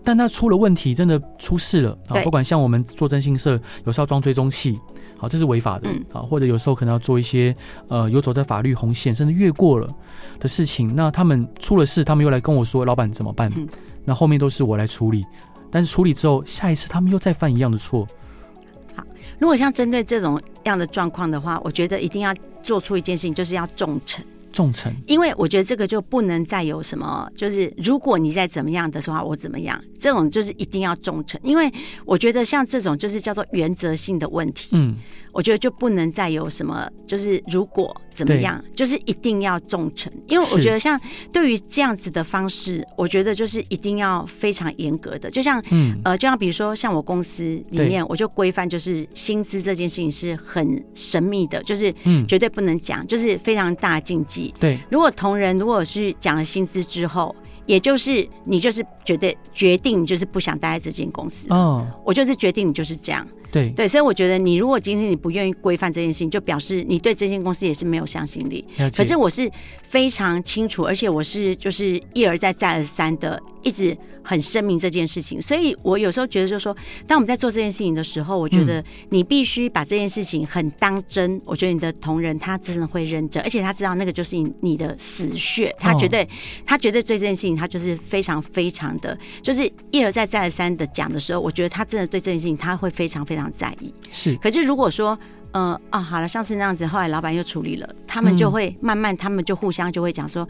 [0.03, 2.21] 但他出了问题，真的出事了啊！
[2.23, 3.53] 不管像我们做征信社，
[3.85, 4.79] 有时候要装追踪器，
[5.19, 6.15] 好，这是违法的啊。
[6.15, 7.55] 嗯、或者有时候可能要做一些
[7.89, 9.87] 呃游走在法律红线，甚至越过了
[10.39, 10.95] 的事情。
[10.97, 13.69] 那他们出了事，他们又来跟我说：“老板怎么办？”嗯、
[14.05, 15.25] 那后面都是我来处理。
[15.71, 18.07] 但是处理之后，下一次他们又再犯一样的错。
[18.97, 19.05] 好，
[19.39, 24.21] 如果像针对这种样的状况的话，我觉得一定要做出一件事情，就是要重惩。
[24.53, 29.83] 重惩，因为我觉得这个就不能再有什么，就是如果你再怎么样的话，我怎么样？
[29.99, 31.73] 这种就是一定要重惩，因为
[32.05, 34.69] 我觉得像这种就是叫做原则性的问题。
[34.73, 34.97] 嗯。
[35.33, 41.01] 我觉得就不能再有什么，就是如果怎么样，就是一定要重诚，因为我觉得像
[41.33, 46.01] 对于这样子的方式，我觉得就是一定要非常严格的，就像嗯。
[46.05, 52.27] 呃，就像比如说像我公司里面，我就规范就是薪资这件事情是很神秘的，就是嗯。
[52.27, 54.55] 绝对不能讲，就是非常大禁忌。
[54.61, 57.35] 对，如果同仁如果是讲了薪资之后，
[57.71, 63.25] 也就是你就是觉得决定就是不想待在这间公司哦，我就是决定你就是这样。
[63.53, 68.65] 对对，所以我觉得你如果今天你不愿意规范这件事情，就表示你对这间公司也是没有向心力。
[68.97, 69.49] 可是我是
[69.85, 75.41] 非常清楚，而且我是就是一而再再而三的一直很声明这件事情。
[75.41, 81.41] 所以我有时候觉得，就是说，当我们在做这件事情的时候，我觉得你必须把这件事情很当真。
[81.45, 86.29] 我觉得你的同仁他真的会认真，而且他知道那个就是你你的死穴，他绝对
[86.65, 93.93] 他绝对对这件事情他就是非常非常的，就是一而再再而三的讲的时候，我觉得他真的对这件事情他会非常非常在意。
[94.11, 95.19] 是，可是如果说。
[95.53, 100.49] 嗯、呃、啊，好了，上次那样子，后来老板又处理了，他们就会慢慢，他们就互相就会讲说，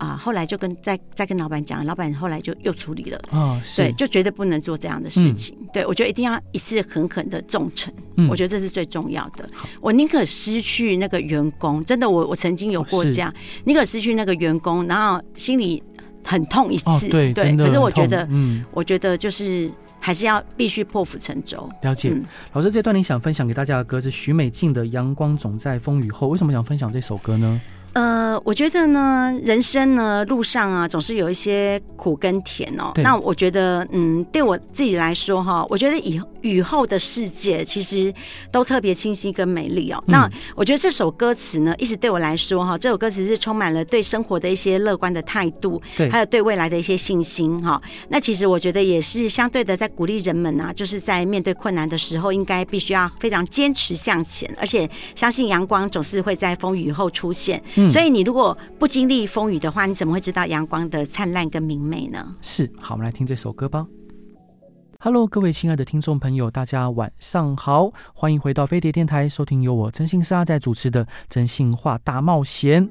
[0.00, 9.46] 啊，后来就跟再再跟老板讲，老板后来就又处理了，哦，对，就绝对不能做这样的事情，嗯、对我觉得一定要一次狠狠的重惩，嗯、我觉得这是最重要的。
[9.80, 13.30] 我宁可失去那个员工，真的，我我曾经有过这样，
[13.64, 15.82] 宁可失去那个员工，然后心里
[16.24, 19.70] 很痛一次，哦、对，对，可是我觉得，嗯，我觉得就是。
[20.02, 21.68] 还是要必须破釜沉舟。
[21.82, 27.60] 了解，嗯、老师，这段你想分享给大家的歌是许美静的《阳光总在风雨后》，为什么想分享这首歌呢？
[27.92, 32.92] 呃，我觉得呢，人生呢路上啊，总是有一些苦跟甜哦。
[33.02, 38.12] 那我觉得，嗯，对我自己来说哈，我觉得以雨后的世界其实
[38.50, 40.02] 都特别清晰跟美丽哦。
[40.06, 47.80] 嗯、那我觉得这首歌词呢，一直对我来说哈，这首歌词是充满了对生活的一些乐观的态度，对，还有对未来的一些信心哈。
[48.08, 57.62] 那其实我觉得也是相对的，在鼓励人们啊，就是在面对困难的时候，应该必须要非常坚持向前，而且相信阳光总是会在风雨后出现。
[57.76, 62.34] 嗯所以你如果不经历风雨的话，你怎么会知道阳光的灿烂跟明媚呢？
[62.40, 63.86] 是，好，我们来听这首歌吧。
[65.02, 72.86] Hello，各位亲爱的听众朋友，大家晚上好，欢迎回到飞碟电台，收听由我征信社阿仔主持的《真心话大冒险》。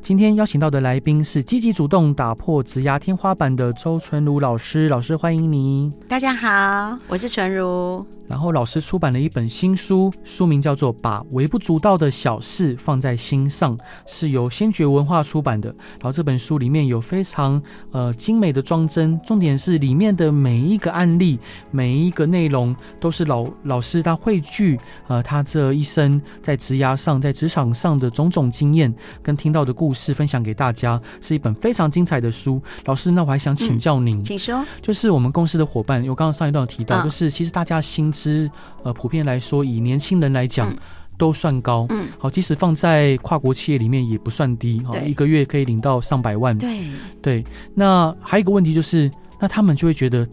[0.00, 5.92] 今天邀请到的来宾是积极主动打破职涯天花板的周纯如老师，老师欢迎你。
[6.08, 8.06] 大家好，我是纯如。
[8.26, 15.68] 然后老师出版了一本新书，书名叫做《把微不足道的小事放在心上》，是由先觉文化出版的。
[15.68, 21.38] 然后这本书里面有非常呃精美的装帧，重点是里面的每一个案例。
[21.70, 32.60] 每一个内容都是老老师他汇聚，呃，他这一生在职涯上、在职场上的种种经验跟听到的故事分享给大家，是一本非常精彩的书。
[32.84, 38.50] 老师，那我还想请教您，嗯、请说，就是我们公司的伙伴，我刚刚上一段有提到，哦、就是其实大家薪资，
[38.82, 40.78] 呃，普遍来说，以年轻人来讲，嗯、
[41.16, 46.80] 都算高，嗯，好，即使放在跨国企业里面也不算低，哈，一个月可以领到上百万，对
[47.22, 47.44] 对。
[47.74, 50.26] 那还有一个问题就是，那他们就会觉得。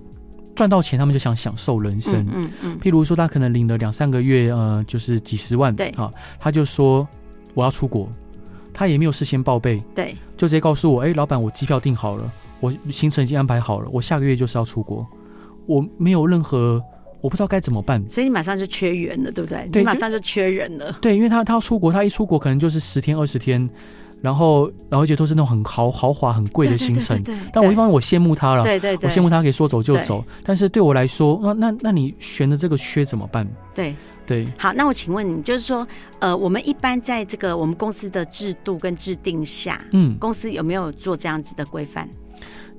[0.58, 2.16] 赚到钱，他们就想享受人生。
[2.34, 5.74] 嗯嗯，嗯譬如说，他可能领了两三个月，呃，就是几十万。
[5.74, 7.08] 对，啊，他就说
[7.54, 8.10] 我要出国，
[8.74, 9.80] 他也没有事先报备。
[9.96, 15.08] 对，就直接告诉我，哎、欸，老板，我机票订好了，我行程已经安排好了，我下个月就是要出国，
[15.68, 16.84] 我没有任何，
[17.22, 18.04] 我不知道该怎么办。
[18.10, 19.70] 所以你马上就缺员了，对不对？
[19.72, 20.92] 对，你马上就缺人了。
[21.00, 23.70] 对，因为他他要出国，他一出国可能就是十天二十天。
[24.22, 27.22] 然后，然后而且都是那种很豪豪华、很贵的行程。
[27.24, 30.24] 对但我一方面我羡慕他了，对对对，我羡慕他可以说走就走。
[30.44, 33.48] 但是对我来说，那那那你悬的这个缺怎么办？
[33.74, 33.96] 对对。
[34.28, 35.88] 对好，那我请问你，就是说，
[36.20, 42.10] 呃，我们一般在这个我们公司的制度跟制定下，嗯，公司有没有做这样子的规范？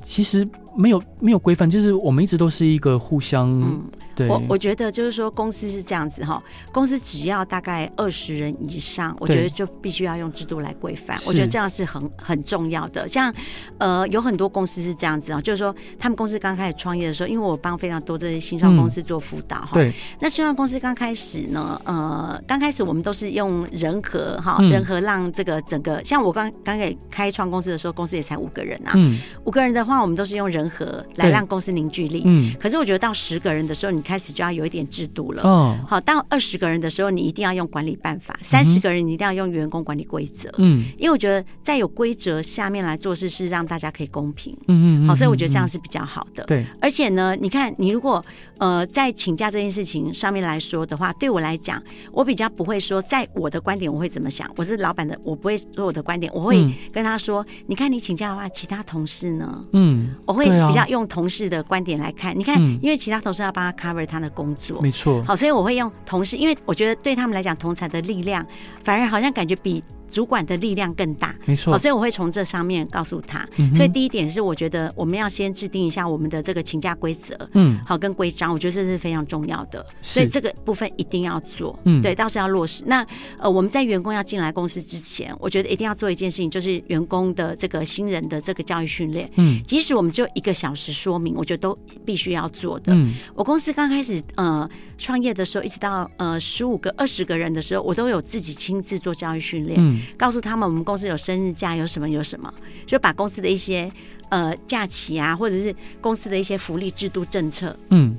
[0.04, 0.46] 其实
[0.78, 3.50] 没有没有规范，就是我们一直都是一个互相。
[3.60, 3.82] 嗯
[4.18, 11.16] 对我我觉得就是说，公司是这样子哈，公司只要大概二十人以上，我觉得就必须要用制度来规范。
[11.24, 13.06] 我觉得这样是很很重要的。
[13.06, 13.32] 像
[13.78, 19.70] 呃，有很多公司是这样子啊，就是说他们公司刚开始创业的时候，因为我帮非常多这些新创公司做辅导哈。
[19.74, 19.94] 对。
[20.18, 28.94] 那新创公司刚开始呢，呃，刚开始我们都是用人和哈，嗯、人和让这个整个，像我刚刚给开创公司的时候，公司也才五个人啊。
[28.96, 29.20] 嗯。
[29.44, 32.22] 五个人的话，我们都是用人和来让公司凝聚力。
[32.24, 32.54] 嗯。
[32.58, 35.42] 可是我觉得到十个人的时候，你开始就要有一点制度了。
[35.42, 40.50] 哦，好，到二十个人的时候，你一定要用管理办法；三十个人，你一定要用员工管理规则。
[40.58, 44.56] 嗯，因为我觉得在有规则下面来做事，是让大家可以公平。
[44.68, 46.44] 嗯嗯，好，所以我觉得这样是比较好的。
[46.44, 48.24] 对，而且呢，你看，你如果
[48.58, 54.50] 呃在请假这件事情上面来说的话，对我来讲，我比较不会说，在我的观点我会怎么想。
[54.56, 59.64] 我是老板的，我不会说我的观点，我会跟他说：你看你请假的话，其他同事呢？
[59.72, 62.38] 嗯，我会比较用同事的观点来看。
[62.38, 64.28] 你看，因为其他同事要帮他 cover 他的。
[64.38, 68.46] 工作没错，好，所以我会用同事，因为我觉得对他们来讲，同才的力量
[68.84, 69.82] 反而好像感觉比。
[70.10, 73.46] 主管的力量更大，没错，所以我会从这上面告诉他。
[73.56, 79.84] 嗯、所以第一点是，我觉得我们要先制定一下我们的这个请假规则，嗯，好，跟规章，我觉得这是非常重要的。
[80.02, 82.82] 所以这个部分一定要做，嗯，对，到时候要落实。
[82.86, 83.06] 那
[83.38, 92.92] 呃，我们在员工要进来公司之前，我觉得一定要做一件事情，就是员工的这个新人的这个教育训练，嗯，即使我们就一个小时说明，我觉得都必须要做的。
[92.94, 100.68] 嗯，我公司刚开始呃创业的时候，一直到呃十五个、二十个人的时候，我都有自己亲自做教育训练，嗯，告诉他们。
[100.68, 102.52] 我们公司有生日假，有什么有什么，
[102.86, 103.90] 就把公司的一些
[104.28, 108.16] 呃假期啊，或者是公司的一些福利制度政策，嗯。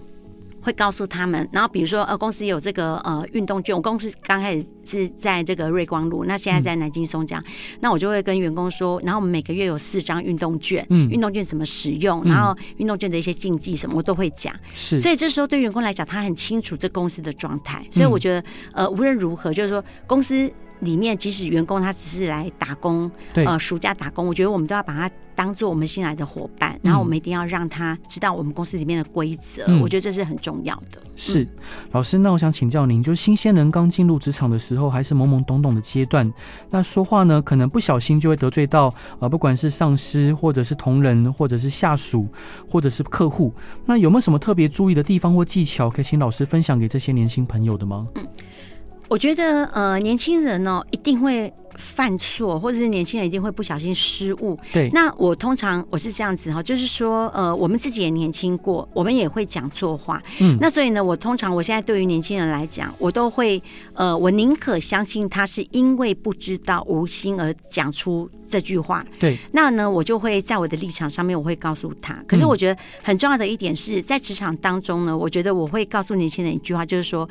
[0.61, 7.45] 会告诉他们，然后比如说，呃，公司有这个呃运动券，我公司刚开始是在这个瑞光路，那现在在南京松江，嗯、
[7.79, 14.53] 那我就会跟员工说，然后我们每个月有四张运动券，嗯，运动券怎么使用，然后运动券的一些禁忌什么，我都会讲。
[14.75, 18.43] 是，所以这时候对员工来讲，他很清楚这公司的状态，所以我觉得，
[18.73, 20.51] 呃，无论如何，就是说公司。
[20.79, 31.01] 里面即使员工他只是来打工，对呃，暑假打工，我觉得我们都要把他当做我们新来的伙伴，嗯、然后我们一定要让他知道我们公司里面的规则，嗯、我觉得这是很重要的。
[31.15, 31.47] 是，
[31.91, 36.31] 老师，那我想请教您，就是新鲜人刚进入职场的时候，还是懵懵懂懂的阶段，
[36.69, 42.27] 那说话呢，可能不小心就会得罪到呃，不管是上司，或者是同仁，或者是下属，
[42.69, 43.53] 或者是客户，
[43.85, 48.05] 那有没有什么特别注意的地方或技巧，可以请老师分享给这些年轻朋友的吗？
[48.15, 48.25] 嗯。
[49.09, 54.59] 我觉得呃，年轻人呢、哦、一定会犯错，或者是年轻人一定会不小心失误。
[54.71, 60.21] 对，那我通常我是这样子哈，就是说呃，我们自己也年轻过，我们也会讲错话。
[60.39, 63.61] 嗯，那所以呢，我通常我现在对于年轻人来讲，我都会
[63.93, 69.05] 呃，我宁可相信他是因为不知道无心而讲出这句话。
[69.19, 72.13] 对，那呢，我就会在我的立场上面，我会告诉他。
[72.27, 77.27] 可是我觉得很重要的一点是在职场当中呢，我觉得我会告诉年轻人一句话，就是说。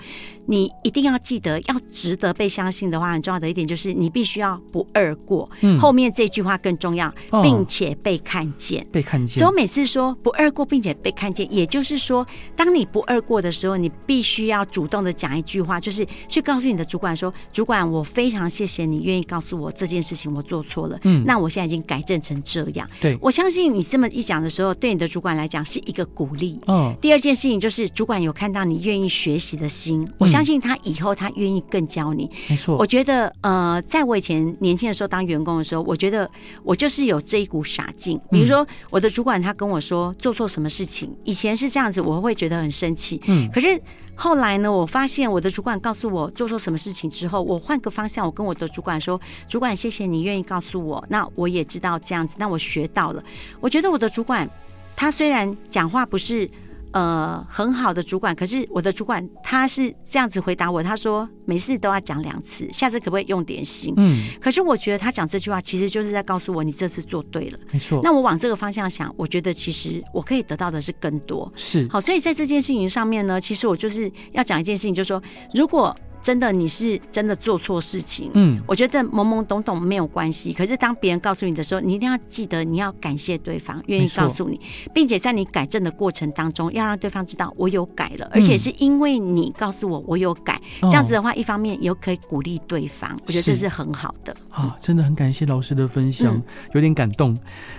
[0.51, 5.49] 你一定要记得，要值得被相信的话，很重要的一点就是你必须要不二过。
[5.61, 7.13] 嗯，后面这句话更重要，
[7.43, 8.87] 并且被看见。
[8.91, 9.39] 被看见。
[9.39, 12.27] 所以我每次说不二过，并且被看见，也就是说，
[12.57, 20.99] 当你不二过的时候，你必须要主动的讲一句话，就是去告诉你的主管说：“主管，我非常谢谢你愿意告诉我这件事情，我做错了。
[21.03, 22.89] 嗯，那我现在已经改正成这样。
[23.01, 26.61] 对，我相信你这么一讲的时候，对你的主管来讲是一个鼓励。
[26.69, 30.29] 嗯，第二件事情就是主管有看到你愿意学习的心，我。
[30.29, 32.77] 相信他以后他愿意更教你，没错。
[32.77, 36.31] 我觉得呃，在我以前年轻的时候当员工的时候，我觉得
[36.63, 38.21] 我就是有这一股傻劲。
[38.31, 43.21] 比如说我的主管他跟我说做错什么事情，以前是这样子，我会觉得很生气。
[43.27, 43.81] 嗯，可是
[44.15, 53.23] 后来呢，我发现我的主管告诉我做错什么事情之后，我换个方向，我跟我的主管说：“主管，谢谢你愿意告诉我，那我也知道这样子，那我学到了。”
[53.61, 54.49] 我觉得我的主管
[54.97, 56.51] 他虽然讲话不是。
[56.93, 63.93] 呃，很好的主管，可是我的主管他是这样子回答我，他说每次都要讲两次，下次可不可以用点心？
[63.97, 68.01] 嗯，可是我觉得他讲这句话其实就是在告诉我，你这次做对了，没错。
[68.03, 72.01] 那我往这个方向想，我觉得其实我可以得到的是更多，是好。
[72.01, 75.23] 所以在这件事情上面呢，其实我就是要讲一件事情，就是说
[75.55, 75.95] 如果。
[76.29, 78.31] 真的，你是真的做错事情。
[78.35, 80.53] 嗯，我觉得懵懵懂懂没有关系。
[80.53, 84.61] 可是当别人告诉你的时候，你一定要记得，你要感谢对方愿意告诉你，
[84.93, 90.61] 并且在你改正的过程当中，要让对方知道我有改了，而且是因为你告诉我我有改。
[90.83, 94.37] 这样子的话，一方面又可以鼓励对方，我觉得这是很好的。
[94.51, 96.39] 啊，真的很感谢老师的分享，
[96.75, 97.35] 有点感动。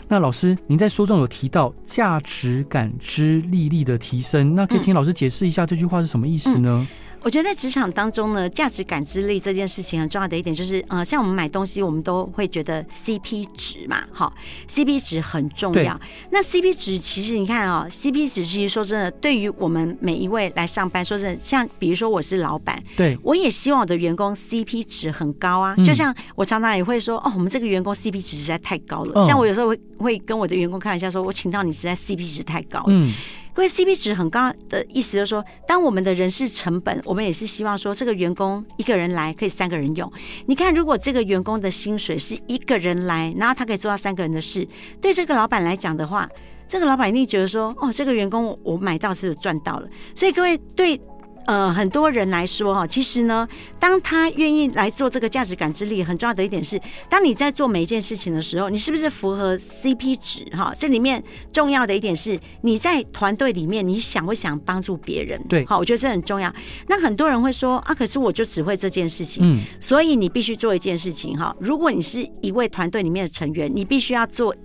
[0.07, 6.87] 那老师，您在书中有提到价值感知力力的提升，那可以请老师解释一下这句话是什么意思呢？
[7.21, 14.33] 我觉得在职场当中呢，价值感知力这件事情很重要的一点就是，呃，像我们买东西，我们都会觉得 CP 值嘛，好
[14.69, 15.99] ，CP 值很重要。
[16.31, 25.75] 那 CP 值其实你看哦，CP 值其实说真的，对于我们每一位来上班，说真的，像比如说我是老板，对，我也希望我的员工 CP 值很高啊。
[25.77, 29.21] 嗯、就像我常常也会说，哦，我们这个员工 CP 值实在太高了。
[29.21, 32.85] 哦、像我有时候会会跟我的员工开玩笑说，我请到你实在 CP 值太高了。
[32.87, 33.13] 嗯。
[33.59, 40.09] 因为 CP 值很高的意思就是说，当我们的人事成本，我们也是希望说，这个员工一个人来可以三个人用。
[40.45, 44.65] 你看，如果这个员工的薪水是一个人来，然后他可以做到三个人的事，
[45.01, 46.29] 对这个老板来讲的话，
[46.69, 49.89] 这个老板一定觉得说，哦，这个员工我买到是赚到了。
[50.15, 50.97] 所以各位对。
[51.45, 53.47] 呃，很多人来说哈，其实呢，
[53.79, 56.79] 当他愿意来做这个价值感知力，很重要的一点是，
[57.09, 60.73] 当你在做每一件事情的时候，你是不是符合 CP 值哈？
[60.77, 65.41] 这里面重要的一点是，你在团队里面，你想不想帮助别人？
[65.49, 66.53] 对，好，我觉得这很重要。
[66.87, 71.55] 那很多人会说啊，可是我就只会这件事情，嗯，所以你必须做一件事情哈。
[71.59, 74.55] 如果你是一位团队里面的成员，你必须要做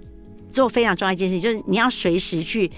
[0.52, 2.70] 做非常重要一件事情，就是你要随时去。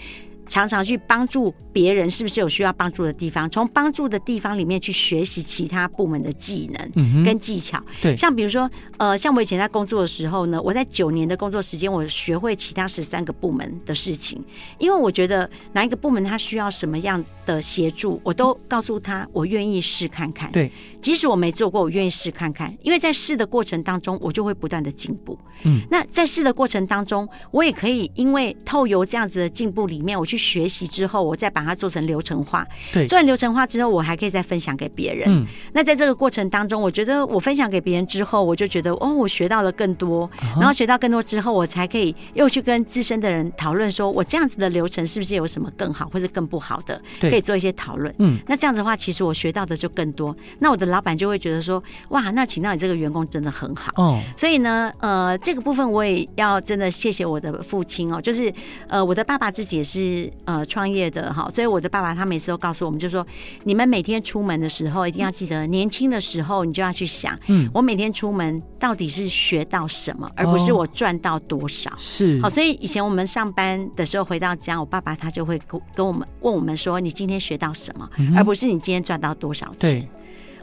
[0.48, 3.48] 常常去帮助别人，是不是有需要帮助的地方？
[3.50, 7.78] 从帮助的地方里面去学习其他部门的技能跟技巧。
[7.78, 14.42] 嗯、对，像比如说，呃，像我以前在工作的时候呢，我在九年的工作时间，我学会其他十三个部门的事情，
[14.78, 20.52] 因为我觉得哪一个部门他需要什么样的协助，我都告诉他，我愿意试看看。
[20.52, 20.70] 对，
[21.02, 25.36] 即使我没做过，我愿意试看看，因为在试的过程当中，我就会不断的进步。
[25.64, 30.35] 嗯，那在试的过程当中，我也可以因为透由这样子的进步里面，我去。
[30.36, 32.66] 去学习之后，我再把它做成流程化。
[32.92, 35.24] 对，做完流程化之后，我还可以再分享给别人。
[35.28, 40.28] 嗯，那在这个过程当中，我觉得我分享给别人之后，我就觉得哦，我学到了更多。
[40.56, 48.14] 然后学到更多之后，我才可以又去跟资深的人讨论，说我这样子的流程是不是有什么更好，或者更不好的，可以做一些讨论。
[48.18, 50.36] 嗯，那这样子的话，其实我学到的就更多。
[50.58, 53.92] 那我的老板就会觉得说，哇，那请到你这个员工真的很好。
[53.96, 58.52] 哦，所以呢，呃，这个部分我也要真的谢谢我的父亲哦，就是
[58.88, 63.26] 呃，我的爸爸自己也是呃创业的哈，所以我的爸爸他每次都告诉我们，就说
[63.64, 71.90] 你们每天出门的时候一定要记得，年轻的时候你就要去想，嗯，我每天出门到底是学到什么，而不是我赚到多少。
[71.98, 80.08] 是，好，所以以前我们上班的时候回到家，我爸爸他就会跟跟我们问我们说，你今天学到什么，而不是你今天赚到多少钱。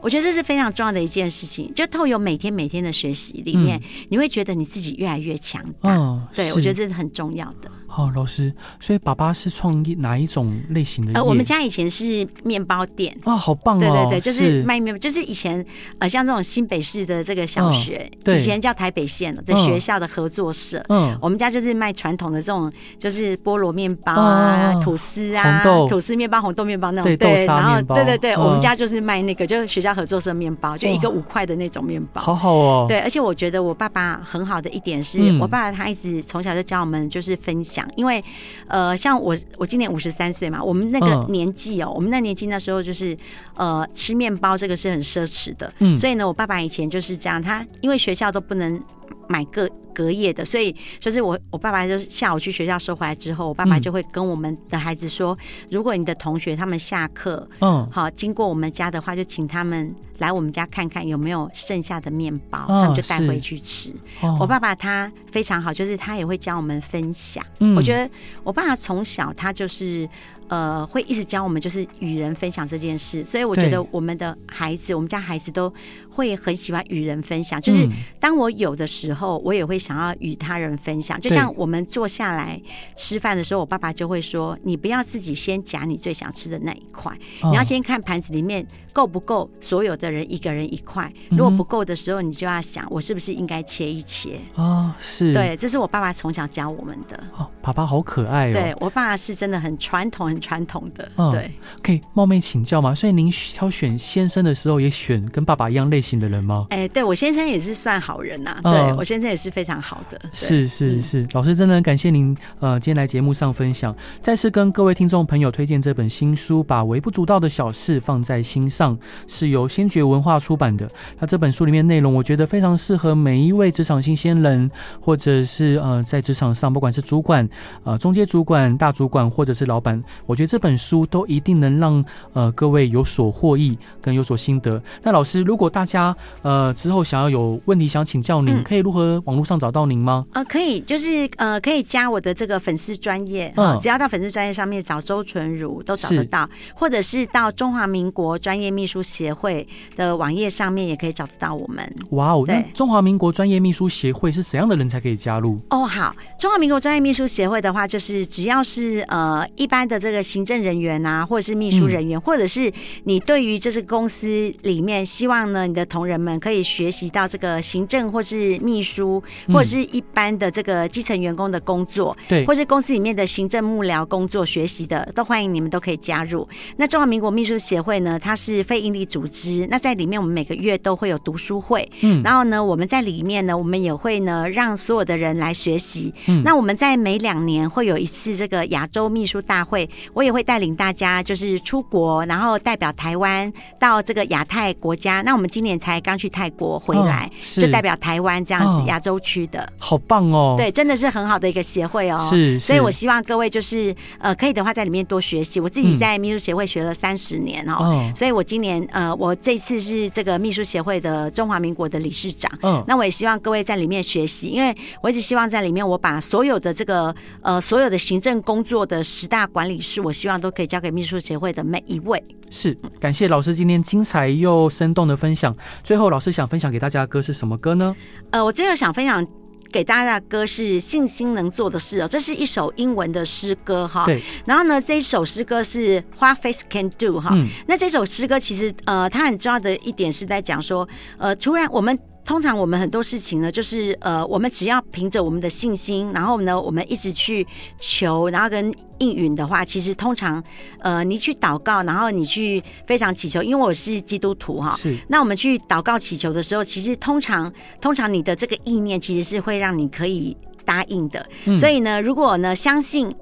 [0.03, 5.95] 我觉得这是非常重要的一件事情，就透过每天每天的学习里面，嗯、你会觉得你自己越来越强大。
[5.95, 7.71] 哦、对，我觉得这是很重要的。
[7.87, 11.13] 好，老师，所以爸爸是创业哪一种类型的？
[11.13, 13.79] 呃，我们家以前是面包店啊，好棒哦！
[13.79, 15.63] 对对对，就是卖面包，就是以前
[15.99, 32.85] 呃，像这种新北市的这个小学，以前叫台北县的学校的合作社，嗯，我们家就是卖传统的这种，就是菠萝面包啊、吐司啊、吐司面包、红豆面包那种，对，然后对对对，我们家就是卖那个，就是学校合作社面包，就一个五块的那种面包，好好哦。
[32.87, 37.87] 对，而且我觉得我爸爸很好的一点是，我爸爸他一直从小就教我们就是分享。
[37.95, 38.23] 因为，
[38.67, 43.17] 呃，像我，我今年五十三岁嘛，我们那个年纪哦，我们那年纪那时候就是，
[43.55, 48.81] 呃，吃面包这个是很奢侈的，嗯，所以呢，我爸爸以前就是这样，他因为学校都不能
[49.28, 49.69] 买个。
[49.95, 55.38] 隔夜的，所以就是我我爸爸就是下午去学校收回来之后，我爸爸就会跟我们的孩子说，
[55.69, 63.93] 如果你的同学他们下课，嗯，好经过我们家的话，就请他们来我们家看看有没有剩下的面包，他们就带回去吃。
[64.39, 67.45] 我爸爸他非常好，就是他也会教我们分享。
[67.76, 68.09] 我觉得
[68.43, 70.09] 我爸爸从小他就是。
[70.49, 75.74] 呃，会一直教我们就是与人分享这件事，所以我觉得我们的孩子，我们家孩子都
[76.14, 77.61] 会很喜欢与人分享。
[77.61, 77.88] 就是
[78.20, 81.20] 当我有的时候，我也会想要与他人分享。
[81.20, 82.61] 就像我们坐下来
[82.95, 91.11] 吃饭的时候，我爸爸就会说：“你不要自己先夹你最想吃的那一块，你要先看盘子里面够不够，所有的人一个人一块。
[91.30, 97.24] 如果不够的时候，你就要想我是不是应该切一切。”哦，是对，这是我爸爸从小教我们的。
[97.38, 98.53] 哦，爸爸好可爱哦。
[98.53, 100.24] 对，我爸爸是真的很传统。
[100.24, 101.51] 很传统的，嗯，对，
[101.82, 102.95] 可以冒昧请教吗？
[102.95, 106.67] 所以您挑选先生的时候，也选跟爸爸一样类型的人吗？
[106.69, 110.19] 哎，对，我先生也是算好人呐，对，我先生也是非常好的。
[110.33, 118.97] 是是是，老师真的很感谢您，呃，今天来节目上分享，再次跟各位听众朋友推荐这本新书《把微不足道的小事放在心上》，
[119.27, 120.89] 是由先觉文化出版的。
[121.19, 124.69] 那这本书里面内容，我觉得非常适合每一位职场新鲜人，
[125.01, 127.47] 或者是呃，在职场上，不管是主管、
[127.83, 130.01] 呃，中介主管、大主管，或者是老板。
[130.25, 134.81] 我觉得这本书都一定能让呃各位有所获益跟有所心得。
[135.01, 135.92] 那老师，如果大家
[136.41, 140.25] 呃之后想要有问题想请教您，嗯、可以如何网络上找到您吗？
[140.33, 151.87] 呃，可以，就是呃可以加我的这个粉丝专业，嗯，只要到粉丝专业上面找周纯如都找得到，或者是到中华民国专业秘书协会的网页上面也可以找得到我们。
[152.11, 155.57] 哇哦，那，中华民国专业秘书协会是怎样的人才可以加入？
[155.69, 160.23] 哦，好，中华民国专业秘书协会的话，就是只要是呃一般的这个。
[160.33, 162.71] 行政人员啊，或者是秘书人员，嗯、或者是
[163.03, 176.47] 你对于这是公司里面，希望呢，你的同仁们可以学习到这个行政，或是秘书，或者是一般的这个基层员工的工作，对，或是公司里面的行政幕僚工作学习的，都欢迎你们都可以加入。
[176.77, 189.89] 那中华民国秘书协会呢，它是非营利组织，那在里面我们每个月都会有读书会，嗯，然后呢，我们在里面呢，我们也会呢让所有的人来学习，嗯，那我们在每两年会有一次这个亚洲秘书大会。
[190.13, 195.21] 我也会带领大家，就是出国，然后代表台湾到这个亚太国家。
[195.21, 200.55] 那我们今年才刚去泰国回来，哦、就代表台湾这样子亚洲区的，好棒哦！
[200.57, 202.17] 对，真的是很好的一个协会哦。
[202.19, 205.59] 是，是所以我希望各位就是呃，可以的话在里面多学习。
[205.59, 212.51] 我自己在秘书协会学了三十年哦，嗯、所以我今年呃，我这次是这个秘书协会的中华民国的理事长。
[212.61, 220.03] 嗯，那我也希望各位在里面学习，因为我一直希望在里面我把所有的这个呃所有的行政工作的十大管理术。
[220.03, 222.21] 我希望都可以交给秘书协会的每一位。
[222.53, 225.53] 是，感谢老师今天精彩又生动的分享。
[225.83, 227.95] 最后，老师想分享给大家的歌是什么歌呢？
[228.29, 229.25] 呃，我最后想分享
[229.71, 234.05] 给大家的歌是《信心能做的事》哦，这是一首英文的诗歌哈。
[234.05, 234.21] 对。
[234.45, 237.31] 然后呢，这一首诗歌是 What Faith Can Do 哈。
[237.33, 237.47] 嗯。
[237.67, 240.87] 那这首诗歌其实呃，它很重要的一点是在讲说，
[241.17, 241.97] 呃，突然我们。
[242.26, 247.45] 通常我们很多事情呢，就是呃，我们只要凭着我们的信心，然后呢，我们一直去
[247.80, 250.41] 求，然后跟应允的话，其实通常
[250.80, 254.97] 呃，你去祷告，然后你去非常祈求，因为我是基督徒哈，是。
[255.09, 257.51] 那我们去祷告祈求的时候，其实通常
[257.82, 261.26] 通常你的这个意念其实是会让你可以答应的。
[261.45, 263.13] 嗯、所以呢，如果呢相信。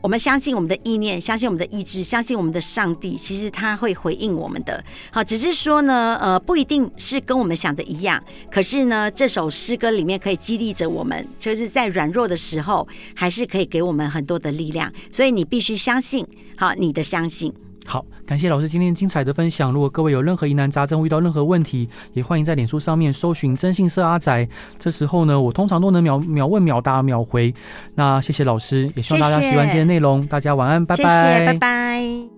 [0.00, 4.82] 我们相信我们的意念，相信我们的意志，相信我们的上帝，其实他会回应我们的。
[5.10, 8.22] 好，只是说呢，呃，不一定是跟我们想的一样。
[8.50, 14.92] 可是呢，这首诗歌里面可以激励着我们，就是在软弱的时候，还是可以给我们很多的力量。
[15.10, 16.26] 所以你必须相信，
[16.56, 17.52] 好，你的相信。
[17.88, 19.72] 好，感谢老师今天精彩的分享。
[19.72, 24.46] 如果各位有任何疑难杂症，遇到任何问题，也欢迎在脸书上面搜寻“征信社阿宅”。
[24.78, 27.52] 这时候呢，我通常都能秒秒问、秒答、秒回。
[27.94, 30.24] 那谢谢老师，也希望大家喜欢今天的内容。
[30.26, 32.37] 大家晚安，拜拜，拜拜。